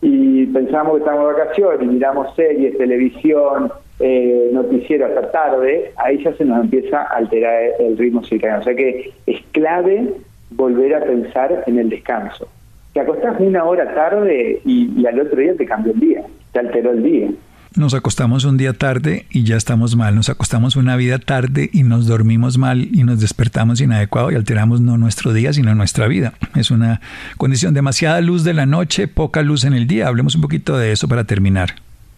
[0.02, 6.34] y pensamos que estamos de vacaciones miramos series, televisión, eh, noticiero hasta tarde, ahí ya
[6.34, 8.62] se nos empieza a alterar el ritmo circadiano.
[8.62, 10.14] O sea que es clave
[10.52, 12.48] volver a pensar en el descanso.
[12.94, 16.60] Te acostás una hora tarde y, y al otro día te cambió el día, te
[16.60, 17.30] alteró el día.
[17.78, 20.16] Nos acostamos un día tarde y ya estamos mal.
[20.16, 24.82] Nos acostamos una vida tarde y nos dormimos mal y nos despertamos inadecuado y alteramos
[24.82, 26.34] no nuestro día, sino nuestra vida.
[26.58, 27.00] Es una
[27.38, 30.08] condición demasiada luz de la noche, poca luz en el día.
[30.08, 31.70] Hablemos un poquito de eso para terminar.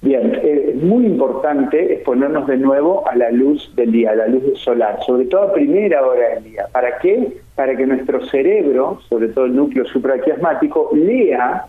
[0.01, 4.57] Bien, eh, muy importante exponernos de nuevo a la luz del día, a la luz
[4.57, 6.63] solar, sobre todo a primera hora del día.
[6.71, 7.41] ¿Para qué?
[7.55, 11.65] Para que nuestro cerebro, sobre todo el núcleo supraquiasmático, lea,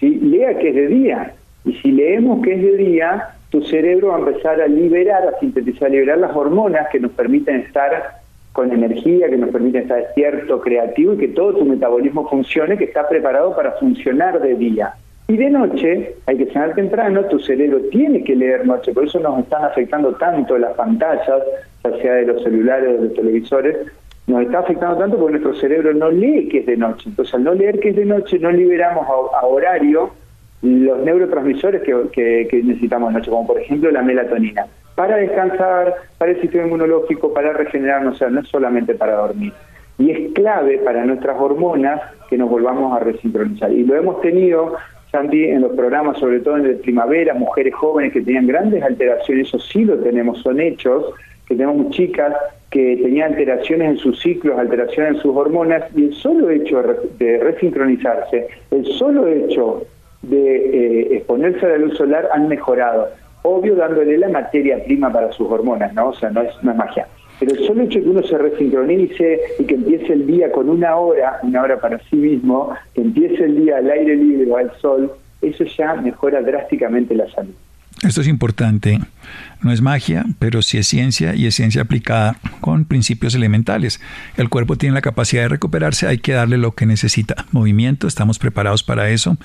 [0.00, 0.18] ¿sí?
[0.22, 1.34] lea que es de día.
[1.66, 5.38] Y si leemos que es de día, tu cerebro va a empezar a liberar, a
[5.38, 8.20] sintetizar, a liberar las hormonas que nos permiten estar
[8.52, 12.84] con energía, que nos permiten estar despierto, creativo y que todo tu metabolismo funcione, que
[12.84, 14.94] está preparado para funcionar de día.
[15.28, 19.18] Y de noche, hay que cenar temprano, tu cerebro tiene que leer noche, por eso
[19.18, 21.42] nos están afectando tanto las pantallas,
[21.82, 23.76] ya sea de los celulares o de los televisores,
[24.28, 27.08] nos está afectando tanto porque nuestro cerebro no lee que es de noche.
[27.08, 30.10] Entonces, al no leer que es de noche, no liberamos a, horario
[30.66, 36.40] los neurotransmisores que, necesitamos de noche, como por ejemplo la melatonina, para descansar, para el
[36.40, 39.52] sistema inmunológico, para regenerarnos, o sea, no es solamente para dormir.
[39.98, 43.70] Y es clave para nuestras hormonas que nos volvamos a resincronizar.
[43.72, 44.76] Y lo hemos tenido
[45.18, 49.58] en los programas, sobre todo en el primavera, mujeres jóvenes que tenían grandes alteraciones, eso
[49.58, 51.06] sí lo tenemos, son hechos,
[51.46, 52.34] que tenemos chicas
[52.70, 56.82] que tenían alteraciones en sus ciclos, alteraciones en sus hormonas, y el solo hecho
[57.18, 59.86] de resincronizarse, el solo hecho
[60.28, 63.08] de eh, exponerse a la luz solar han mejorado.
[63.42, 66.08] Obvio dándole la materia prima para sus hormonas, ¿no?
[66.08, 67.06] O sea, no es, es magia.
[67.38, 70.68] Pero el solo hecho de que uno se resincronice y que empiece el día con
[70.68, 74.56] una hora, una hora para sí mismo, que empiece el día al aire libre o
[74.56, 75.12] al sol,
[75.42, 77.54] eso ya mejora drásticamente la salud.
[78.02, 78.98] Esto es importante.
[79.62, 84.00] No es magia, pero sí es ciencia y es ciencia aplicada con principios elementales.
[84.36, 87.46] El cuerpo tiene la capacidad de recuperarse, hay que darle lo que necesita.
[87.52, 89.38] Movimiento, estamos preparados para eso.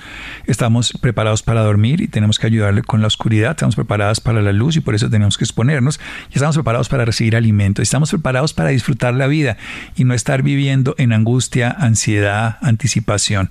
[0.46, 3.52] Estamos preparados para dormir y tenemos que ayudarle con la oscuridad.
[3.52, 5.98] Estamos preparados para la luz y por eso tenemos que exponernos.
[6.30, 7.80] Y estamos preparados para recibir alimento.
[7.80, 9.56] Estamos preparados para disfrutar la vida
[9.96, 13.50] y no estar viviendo en angustia, ansiedad, anticipación.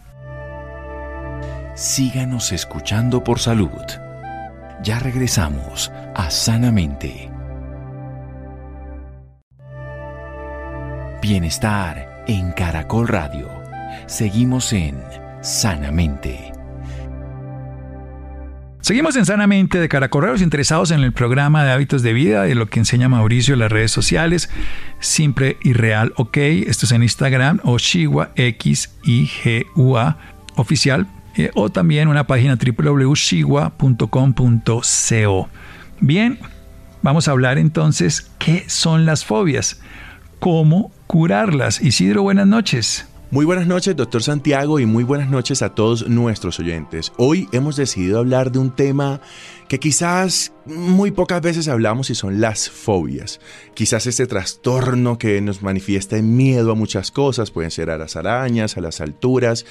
[1.76, 3.70] Síganos escuchando por salud.
[4.82, 7.30] Ya regresamos a Sanamente.
[11.22, 13.50] Bienestar en Caracol Radio.
[14.06, 15.02] Seguimos en
[15.42, 16.55] Sanamente.
[18.86, 22.68] Seguimos en Sanamente de Caracorreros interesados en el programa de hábitos de vida, de lo
[22.68, 24.48] que enseña Mauricio en las redes sociales.
[25.00, 26.38] Simple y real, ok.
[26.38, 29.66] Esto es en Instagram o Shiwa X I G
[30.56, 35.50] oficial eh, o también una página www.shiwa.com.co.
[36.00, 36.38] Bien,
[37.02, 39.82] vamos a hablar entonces qué son las fobias,
[40.38, 41.82] cómo curarlas.
[41.82, 43.08] Isidro, buenas noches.
[43.32, 47.12] Muy buenas noches, doctor Santiago, y muy buenas noches a todos nuestros oyentes.
[47.18, 49.20] Hoy hemos decidido hablar de un tema
[49.68, 53.40] que quizás muy pocas veces hablamos y son las fobias.
[53.74, 58.16] Quizás este trastorno que nos manifiesta en miedo a muchas cosas, pueden ser a las
[58.16, 59.66] arañas, a las alturas.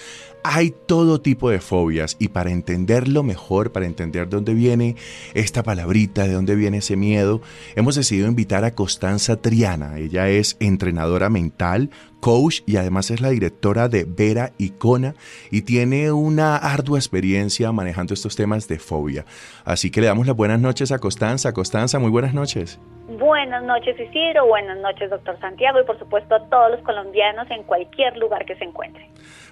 [0.44, 4.94] Hay todo tipo de fobias y para entenderlo mejor, para entender dónde viene
[5.32, 7.40] esta palabrita, de dónde viene ese miedo,
[7.76, 9.98] hemos decidido invitar a Constanza Triana.
[9.98, 11.90] Ella es entrenadora mental,
[12.24, 15.14] coach y además es la directora de Vera Icona
[15.50, 19.26] y tiene una ardua experiencia manejando estos temas de fobia.
[19.66, 21.52] Así que le damos las buenas noches a Constanza.
[21.52, 22.80] Constanza, muy buenas noches.
[23.08, 27.62] Buenas noches Isidro, buenas noches doctor Santiago y por supuesto a todos los colombianos en
[27.64, 29.08] cualquier lugar que se encuentren.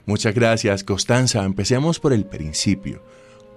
[0.07, 1.45] Muchas gracias Constanza.
[1.45, 3.03] Empecemos por el principio.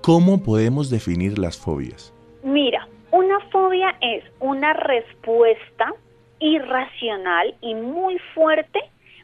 [0.02, 2.14] ¿Cómo podemos definir las fobias?
[2.44, 5.94] Mira, una fobia es una respuesta
[6.40, 8.80] irracional y muy fuerte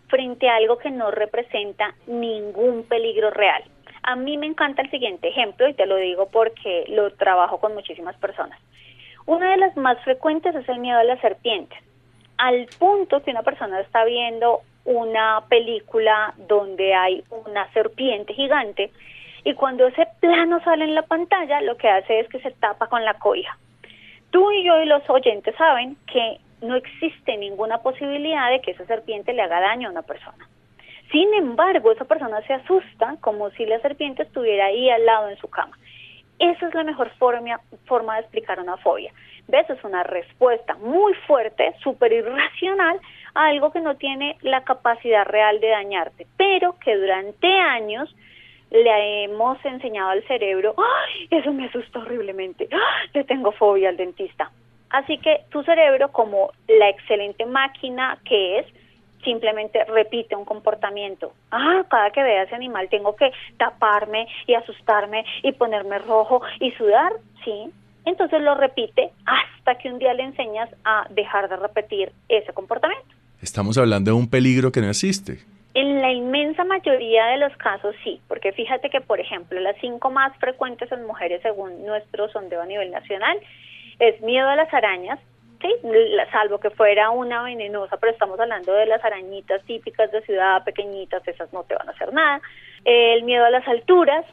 [0.07, 3.63] frente a algo que no representa ningún peligro real.
[4.03, 7.73] A mí me encanta el siguiente ejemplo y te lo digo porque lo trabajo con
[7.73, 8.59] muchísimas personas.
[9.25, 11.77] Una de las más frecuentes es el miedo a las serpientes.
[12.37, 18.91] Al punto que una persona está viendo una película donde hay una serpiente gigante
[19.43, 22.87] y cuando ese plano sale en la pantalla lo que hace es que se tapa
[22.87, 23.57] con la coija.
[24.31, 28.85] Tú y yo y los oyentes saben que no existe ninguna posibilidad de que esa
[28.85, 30.47] serpiente le haga daño a una persona.
[31.11, 35.37] Sin embargo, esa persona se asusta como si la serpiente estuviera ahí al lado en
[35.37, 35.77] su cama.
[36.39, 39.11] esa es la mejor forma, forma de explicar una fobia.
[39.47, 39.69] ¿Ves?
[39.69, 42.99] Es una respuesta muy fuerte, súper irracional
[43.35, 48.15] a algo que no tiene la capacidad real de dañarte, pero que durante años
[48.71, 51.27] le hemos enseñado al cerebro, ¡ay!
[51.29, 52.69] Eso me asusta horriblemente.
[53.13, 54.49] Le tengo fobia al dentista.
[54.89, 58.65] Así que tu cerebro, como la excelente máquina que es,
[59.23, 61.33] simplemente repite un comportamiento.
[61.51, 66.71] Ah, cada que vea ese animal tengo que taparme y asustarme y ponerme rojo y
[66.71, 67.13] sudar,
[67.43, 67.71] sí.
[68.05, 73.07] Entonces lo repite hasta que un día le enseñas a dejar de repetir ese comportamiento.
[73.41, 75.39] Estamos hablando de un peligro que no existe.
[75.73, 80.11] En la inmensa mayoría de los casos sí, porque fíjate que, por ejemplo, las cinco
[80.11, 83.37] más frecuentes en mujeres según nuestro sondeo a nivel nacional
[83.99, 85.19] es miedo a las arañas,
[86.31, 91.27] salvo que fuera una venenosa, pero estamos hablando de las arañitas típicas de ciudad, pequeñitas,
[91.27, 92.41] esas no te van a hacer nada.
[92.85, 94.25] El miedo a las alturas,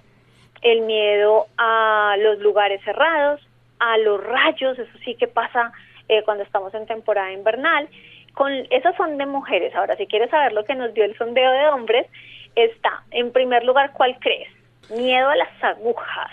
[0.63, 3.41] el miedo a los lugares cerrados,
[3.79, 5.73] a los rayos, eso sí que pasa
[6.09, 7.89] eh, cuando estamos en temporada invernal.
[8.35, 9.75] Con, esos son de mujeres.
[9.75, 12.07] Ahora, si quieres saber lo que nos dio el sondeo de hombres,
[12.55, 14.49] está, en primer lugar, ¿cuál crees?
[14.97, 16.31] Miedo a las agujas.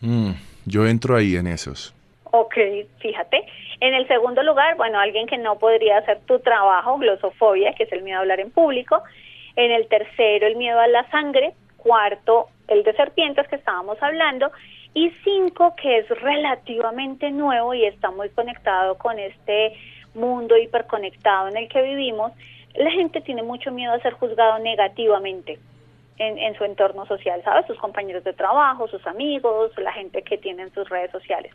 [0.00, 0.32] Mm,
[0.66, 1.94] yo entro ahí en esos.
[2.32, 2.54] Ok,
[2.98, 3.44] fíjate.
[3.80, 7.92] En el segundo lugar, bueno, alguien que no podría hacer tu trabajo, glosofobia, que es
[7.92, 9.02] el miedo a hablar en público.
[9.56, 11.54] En el tercero, el miedo a la sangre.
[11.76, 14.52] Cuarto, el de serpientes que estábamos hablando.
[14.94, 19.74] Y cinco, que es relativamente nuevo y está muy conectado con este
[20.14, 22.32] mundo hiperconectado en el que vivimos,
[22.74, 25.58] la gente tiene mucho miedo a ser juzgado negativamente.
[26.18, 27.64] En, en, su entorno social, ¿sabes?
[27.64, 31.50] Sus compañeros de trabajo, sus amigos, la gente que tiene en sus redes sociales.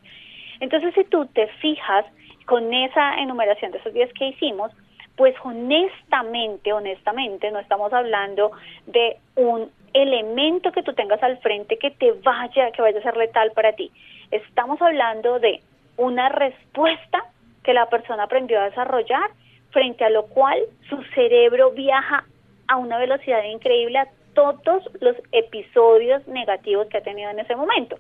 [0.60, 2.06] Entonces, si tú te fijas
[2.46, 4.72] con esa enumeración de esos días que hicimos,
[5.16, 8.52] pues honestamente, honestamente, no estamos hablando
[8.86, 13.16] de un elemento que tú tengas al frente que te vaya, que vaya a ser
[13.16, 13.92] letal para ti.
[14.32, 15.62] Estamos hablando de
[15.98, 17.26] una respuesta
[17.64, 19.32] que la persona aprendió a desarrollar,
[19.72, 22.26] frente a lo cual su cerebro viaja
[22.68, 27.98] a una velocidad increíble a todos los episodios negativos que ha tenido en ese momento.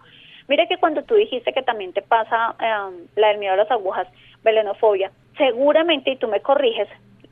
[0.47, 3.71] Mira que cuando tú dijiste que también te pasa em, la del miedo a las
[3.71, 4.07] agujas,
[4.43, 6.87] velenofobia, seguramente, y tú me corriges,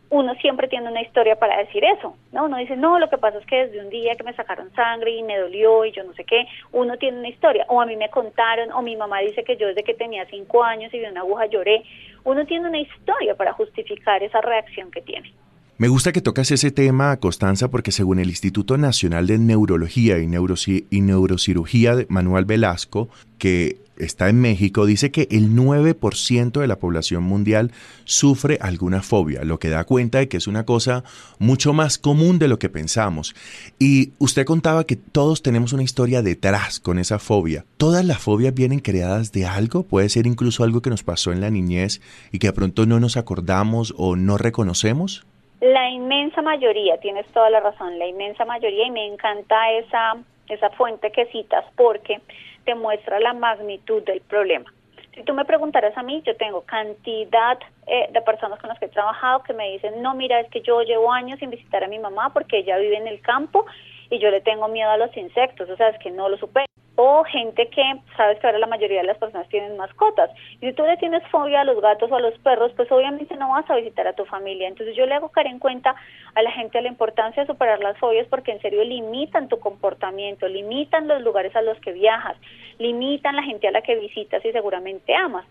[0.09, 2.45] uno siempre tiene una historia para decir eso, ¿no?
[2.45, 5.09] Uno dice, no, lo que pasa es que desde un día que me sacaron sangre
[5.09, 7.95] y me dolió y yo no sé qué, uno tiene una historia, o a mí
[7.95, 11.05] me contaron, o mi mamá dice que yo desde que tenía cinco años y vi
[11.05, 11.83] una aguja lloré,
[12.25, 15.33] uno tiene una historia para justificar esa reacción que tiene.
[15.79, 20.27] Me gusta que tocas ese tema, Constanza, porque según el Instituto Nacional de Neurología y,
[20.27, 23.09] Neurocirugía de Manuel Velasco,
[23.39, 27.71] que está en México, dice que el 9% de la población mundial
[28.05, 31.03] sufre alguna fobia, lo que da cuenta de que es una cosa
[31.39, 33.33] mucho más común de lo que pensamos.
[33.79, 37.65] Y usted contaba que todos tenemos una historia detrás con esa fobia.
[37.77, 39.83] ¿Todas las fobias vienen creadas de algo?
[39.83, 41.99] Puede ser incluso algo que nos pasó en la niñez
[42.31, 45.25] y que de pronto no nos acordamos o no reconocemos.
[45.63, 50.17] La inmensa mayoría, tienes toda la razón, la inmensa mayoría, y me encanta esa,
[50.49, 52.19] esa fuente que citas porque
[52.65, 54.69] te muestra la magnitud del problema.
[55.15, 57.57] Si tú me preguntaras a mí, yo tengo cantidad
[57.87, 60.59] eh, de personas con las que he trabajado que me dicen, no, mira, es que
[60.59, 63.65] yo llevo años sin visitar a mi mamá porque ella vive en el campo
[64.09, 66.65] y yo le tengo miedo a los insectos, o sea, es que no lo supero
[66.95, 67.81] o gente que
[68.15, 70.29] sabes que ahora la mayoría de las personas tienen mascotas.
[70.61, 73.35] Y si tú le tienes fobia a los gatos o a los perros, pues obviamente
[73.35, 74.67] no vas a visitar a tu familia.
[74.67, 75.95] Entonces yo le hago caer en cuenta
[76.35, 80.47] a la gente la importancia de superar las fobias porque en serio limitan tu comportamiento,
[80.47, 82.37] limitan los lugares a los que viajas,
[82.77, 85.45] limitan la gente a la que visitas y seguramente amas.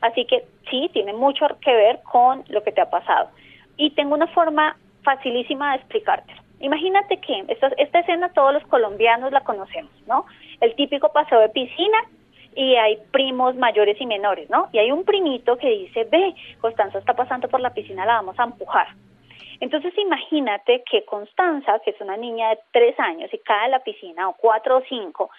[0.00, 3.30] Así que sí, tiene mucho que ver con lo que te ha pasado.
[3.76, 6.43] Y tengo una forma facilísima de explicártelo.
[6.60, 10.24] Imagínate que esta, esta escena todos los colombianos la conocemos, ¿no?
[10.60, 11.98] El típico paseo de piscina
[12.54, 14.68] y hay primos mayores y menores, ¿no?
[14.72, 18.38] Y hay un primito que dice, ve, Constanza está pasando por la piscina, la vamos
[18.38, 18.88] a empujar.
[19.60, 23.80] Entonces imagínate que Constanza, que es una niña de tres años y cae a la
[23.80, 25.30] piscina, o cuatro o cinco,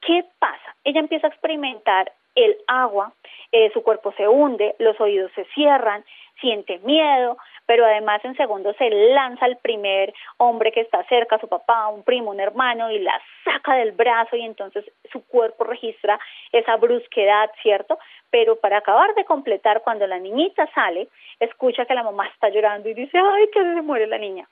[0.00, 0.76] ¿qué pasa?
[0.84, 3.12] Ella empieza a experimentar el agua,
[3.50, 6.04] eh, su cuerpo se hunde, los oídos se cierran,
[6.40, 7.36] siente miedo,
[7.72, 12.02] pero además en segundo se lanza al primer hombre que está cerca, su papá, un
[12.02, 16.20] primo, un hermano, y la saca del brazo y entonces su cuerpo registra
[16.52, 17.98] esa brusquedad, ¿cierto?
[18.30, 21.08] Pero para acabar de completar, cuando la niñita sale,
[21.40, 24.46] escucha que la mamá está llorando y dice, ay, que se muere la niña.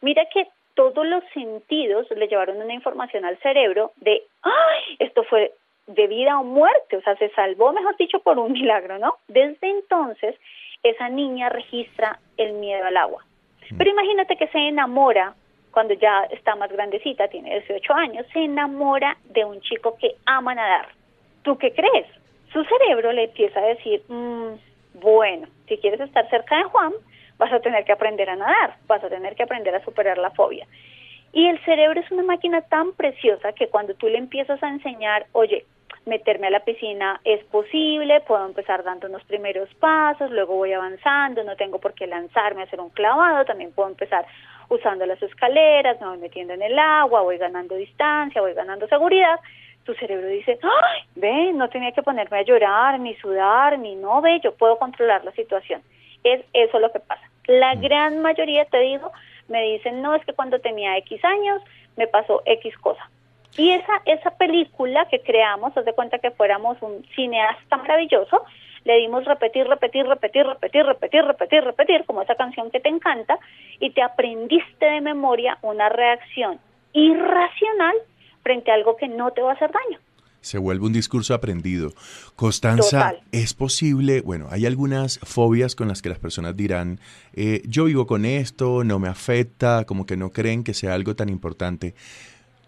[0.00, 5.50] Mira que todos los sentidos le llevaron una información al cerebro de, ay, esto fue
[5.88, 9.16] de vida o muerte, o sea, se salvó, mejor dicho, por un milagro, ¿no?
[9.26, 10.36] Desde entonces,
[10.82, 13.24] esa niña registra el miedo al agua.
[13.70, 13.76] Mm.
[13.76, 15.34] Pero imagínate que se enamora
[15.70, 20.54] cuando ya está más grandecita, tiene 18 años, se enamora de un chico que ama
[20.54, 20.88] nadar.
[21.42, 22.06] ¿tú qué crees?
[22.52, 26.92] Su cerebro le empieza a decir, mm, bueno, si quieres estar cerca de Juan,
[27.38, 30.30] vas a tener que aprender a nadar, vas a tener que aprender a superar la
[30.30, 30.66] fobia.
[31.32, 35.26] Y el cerebro es una máquina tan preciosa que cuando tú le empiezas a enseñar,
[35.32, 35.64] oye,
[36.06, 41.44] meterme a la piscina es posible, puedo empezar dando unos primeros pasos, luego voy avanzando,
[41.44, 44.26] no tengo por qué lanzarme a hacer un clavado, también puedo empezar
[44.68, 49.38] usando las escaleras, me voy metiendo en el agua, voy ganando distancia, voy ganando seguridad.
[49.84, 51.02] Tu cerebro dice, ¡ay!
[51.16, 55.24] Ve, no tenía que ponerme a llorar, ni sudar, ni no, ve, yo puedo controlar
[55.24, 55.82] la situación.
[56.22, 57.22] Es eso lo que pasa.
[57.46, 57.80] La mm.
[57.80, 59.10] gran mayoría, te digo,
[59.48, 61.62] me dicen, no, es que cuando tenía X años
[61.96, 63.10] me pasó X cosa.
[63.56, 68.44] Y esa, esa película que creamos, haz de cuenta que fuéramos un cineasta maravilloso,
[68.84, 73.38] le dimos repetir, repetir, repetir, repetir, repetir, repetir, repetir, como esa canción que te encanta,
[73.78, 76.58] y te aprendiste de memoria una reacción
[76.92, 77.96] irracional
[78.42, 79.98] frente a algo que no te va a hacer daño.
[80.40, 81.92] Se vuelve un discurso aprendido.
[82.34, 84.22] Constanza, ¿es posible?
[84.22, 86.98] Bueno, hay algunas fobias con las que las personas dirán,
[87.34, 91.14] eh, yo vivo con esto, no me afecta, como que no creen que sea algo
[91.14, 91.94] tan importante.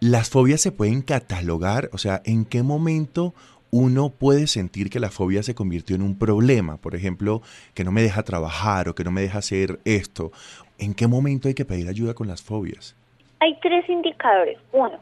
[0.03, 1.89] ¿Las fobias se pueden catalogar?
[1.93, 3.35] O sea, ¿en qué momento
[3.71, 6.77] uno puede sentir que la fobia se convirtió en un problema?
[6.77, 7.41] Por ejemplo,
[7.73, 10.33] que no me deja trabajar o que no me deja hacer esto.
[10.77, 12.97] ¿En qué momento hay que pedir ayuda con las fobias?
[13.39, 14.59] Hay tres indicadores.
[14.73, 14.99] Uno,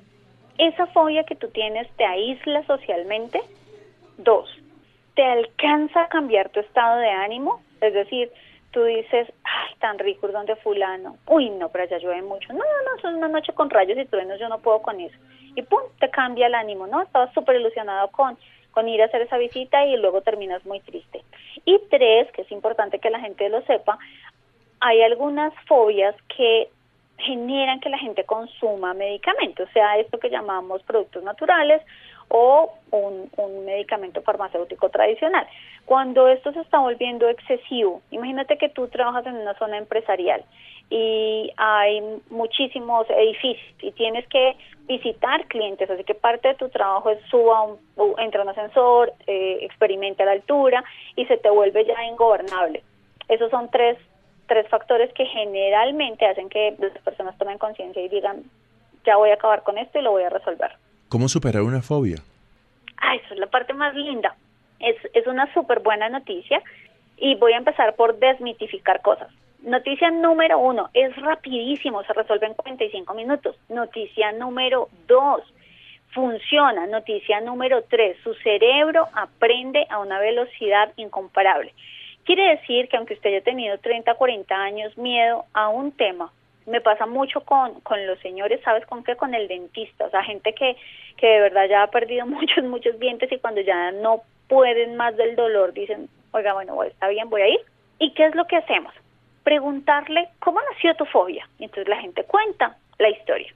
[0.58, 3.40] esa fobia que tú tienes te aísla socialmente.
[4.18, 4.50] Dos,
[5.14, 7.62] te alcanza a cambiar tu estado de ánimo.
[7.80, 8.30] Es decir,
[8.70, 11.16] tú dices, ay, tan rico es donde fulano.
[11.26, 12.52] Uy, no, pero allá llueve mucho.
[12.52, 15.16] No, no, no, es una noche con rayos y truenos, yo no puedo con eso.
[15.54, 17.02] Y pum, te cambia el ánimo, ¿no?
[17.02, 18.38] Estabas súper ilusionado con,
[18.70, 21.22] con ir a hacer esa visita y luego terminas muy triste.
[21.64, 23.98] Y tres, que es importante que la gente lo sepa,
[24.80, 26.70] hay algunas fobias que
[27.20, 31.82] generan que la gente consuma medicamentos, sea, esto que llamamos productos naturales
[32.28, 35.46] o un, medicamento farmacéutico tradicional.
[35.84, 40.42] Cuando esto se está volviendo excesivo, imagínate que tú trabajas en una zona empresarial
[40.88, 42.00] y hay
[42.30, 44.56] muchísimos edificios y tienes que
[44.86, 47.78] visitar clientes, así que parte de tu trabajo es suba, un,
[48.18, 50.82] entra un ascensor, eh, experimenta la altura
[51.16, 52.82] y se te vuelve ya ingobernable.
[53.28, 53.98] Esos son tres
[54.50, 58.42] tres factores que generalmente hacen que las personas tomen conciencia y digan,
[59.06, 60.72] ya voy a acabar con esto y lo voy a resolver.
[61.08, 62.16] ¿Cómo superar una fobia?
[62.96, 64.34] Ah, esa es la parte más linda.
[64.80, 66.60] Es, es una súper buena noticia
[67.16, 69.28] y voy a empezar por desmitificar cosas.
[69.62, 73.54] Noticia número uno, es rapidísimo, se resuelve en 45 minutos.
[73.68, 75.42] Noticia número dos,
[76.12, 76.88] funciona.
[76.88, 81.72] Noticia número tres, su cerebro aprende a una velocidad incomparable.
[82.24, 86.32] Quiere decir que aunque usted haya tenido 30, 40 años miedo a un tema,
[86.66, 89.16] me pasa mucho con, con los señores, ¿sabes con qué?
[89.16, 90.76] Con el dentista, o sea, gente que,
[91.16, 95.16] que de verdad ya ha perdido muchos, muchos dientes y cuando ya no pueden más
[95.16, 97.60] del dolor dicen, oiga, bueno, está bien, voy a ir.
[97.98, 98.94] ¿Y qué es lo que hacemos?
[99.44, 101.48] Preguntarle, ¿cómo nació tu fobia?
[101.58, 103.52] Y entonces la gente cuenta la historia.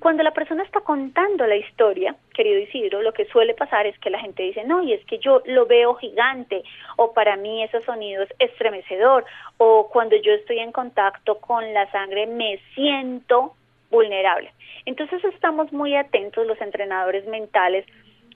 [0.00, 4.10] Cuando la persona está contando la historia, querido Isidro, lo que suele pasar es que
[4.10, 6.62] la gente dice, no, y es que yo lo veo gigante,
[6.96, 9.24] o para mí ese sonido es estremecedor,
[9.56, 13.54] o cuando yo estoy en contacto con la sangre me siento
[13.90, 14.52] vulnerable.
[14.86, 17.84] Entonces estamos muy atentos los entrenadores mentales.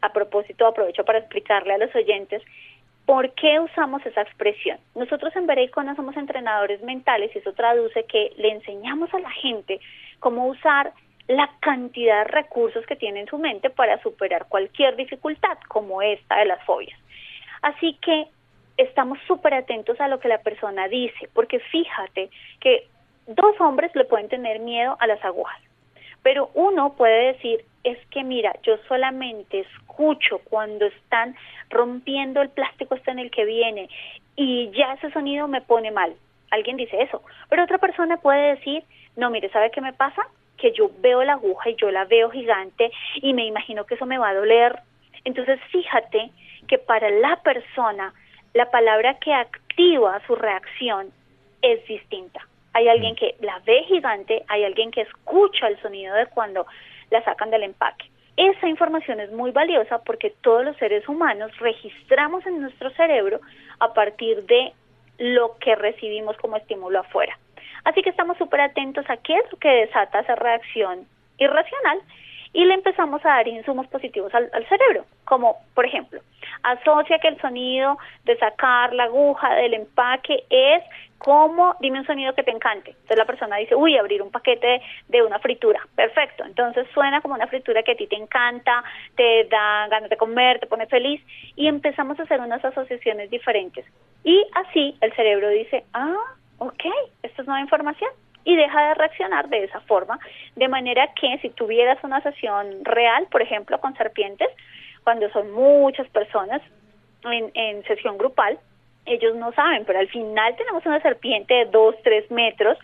[0.00, 2.42] A propósito, aprovecho para explicarle a los oyentes
[3.06, 4.78] ¿Por qué usamos esa expresión?
[4.94, 9.80] Nosotros en Bereicona somos entrenadores mentales y eso traduce que le enseñamos a la gente
[10.20, 10.92] cómo usar
[11.28, 16.38] la cantidad de recursos que tiene en su mente para superar cualquier dificultad, como esta
[16.38, 16.98] de las fobias.
[17.62, 18.26] Así que
[18.76, 22.86] estamos súper atentos a lo que la persona dice, porque fíjate que
[23.26, 25.60] dos hombres le pueden tener miedo a las agujas,
[26.22, 31.36] pero uno puede decir, es que mira, yo solamente escucho cuando están
[31.70, 33.88] rompiendo el plástico este en el que viene
[34.36, 36.14] y ya ese sonido me pone mal.
[36.50, 38.84] Alguien dice eso, pero otra persona puede decir,
[39.16, 40.26] no, mire, ¿sabe qué me pasa?
[40.62, 44.06] Que yo veo la aguja y yo la veo gigante y me imagino que eso
[44.06, 44.78] me va a doler.
[45.24, 46.30] Entonces fíjate
[46.68, 48.14] que para la persona
[48.54, 51.10] la palabra que activa su reacción
[51.62, 52.46] es distinta.
[52.74, 56.64] Hay alguien que la ve gigante, hay alguien que escucha el sonido de cuando
[57.10, 58.06] la sacan del empaque.
[58.36, 63.40] Esa información es muy valiosa porque todos los seres humanos registramos en nuestro cerebro
[63.80, 64.72] a partir de
[65.18, 67.36] lo que recibimos como estímulo afuera.
[67.84, 71.06] Así que estamos súper atentos a qué es lo que desata esa reacción
[71.38, 72.00] irracional
[72.52, 76.20] y le empezamos a dar insumos positivos al, cerebro, como por ejemplo,
[76.62, 80.82] asocia que el sonido de sacar la aguja del empaque es
[81.16, 82.90] como, dime un sonido que te encante.
[82.90, 85.80] Entonces la persona dice, uy, abrir un paquete de, una fritura.
[85.94, 86.44] Perfecto.
[86.44, 88.82] Entonces suena como una fritura que a ti te encanta,
[89.14, 91.22] te da ganas de comer, te pone feliz.
[91.54, 93.86] Y empezamos a hacer unas asociaciones diferentes.
[94.24, 96.84] Y así el cerebro dice, ah, ok,
[97.22, 98.10] esto es nueva información
[98.44, 100.18] y deja de reaccionar de esa forma,
[100.56, 104.48] de manera que si tuvieras una sesión real, por ejemplo, con serpientes,
[105.04, 106.60] cuando son muchas personas
[107.24, 108.58] en, sesión grupal,
[109.06, 112.78] ellos no saben, pero al final tenemos una serpiente de dos, tres metros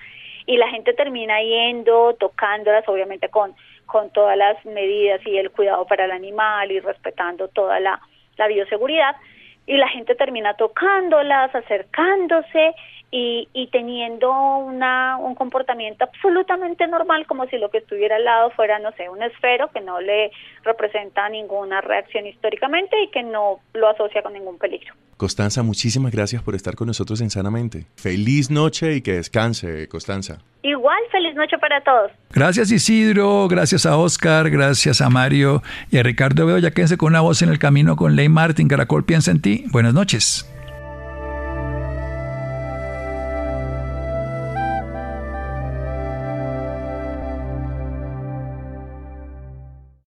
[0.46, 3.54] y la gente termina yendo, tocándolas, obviamente con,
[3.86, 8.00] con todas las medidas y el cuidado para el animal y respetando toda la,
[8.36, 9.14] la bioseguridad,
[9.68, 12.74] y la gente termina tocándolas, acercándose
[13.10, 18.50] y, y teniendo una, un comportamiento absolutamente normal, como si lo que estuviera al lado
[18.50, 20.30] fuera, no sé, un esfero que no le
[20.62, 24.94] representa ninguna reacción históricamente y que no lo asocia con ningún peligro.
[25.16, 27.86] Constanza, muchísimas gracias por estar con nosotros en Sanamente.
[27.96, 30.38] Feliz noche y que descanse, Constanza.
[30.62, 32.12] Igual, feliz noche para todos.
[32.30, 37.08] Gracias Isidro, gracias a Oscar, gracias a Mario y a Ricardo Veo, ya quédense con
[37.08, 38.68] una voz en el camino con Ley Martin.
[38.68, 39.64] Caracol piensa en ti.
[39.72, 40.48] Buenas noches.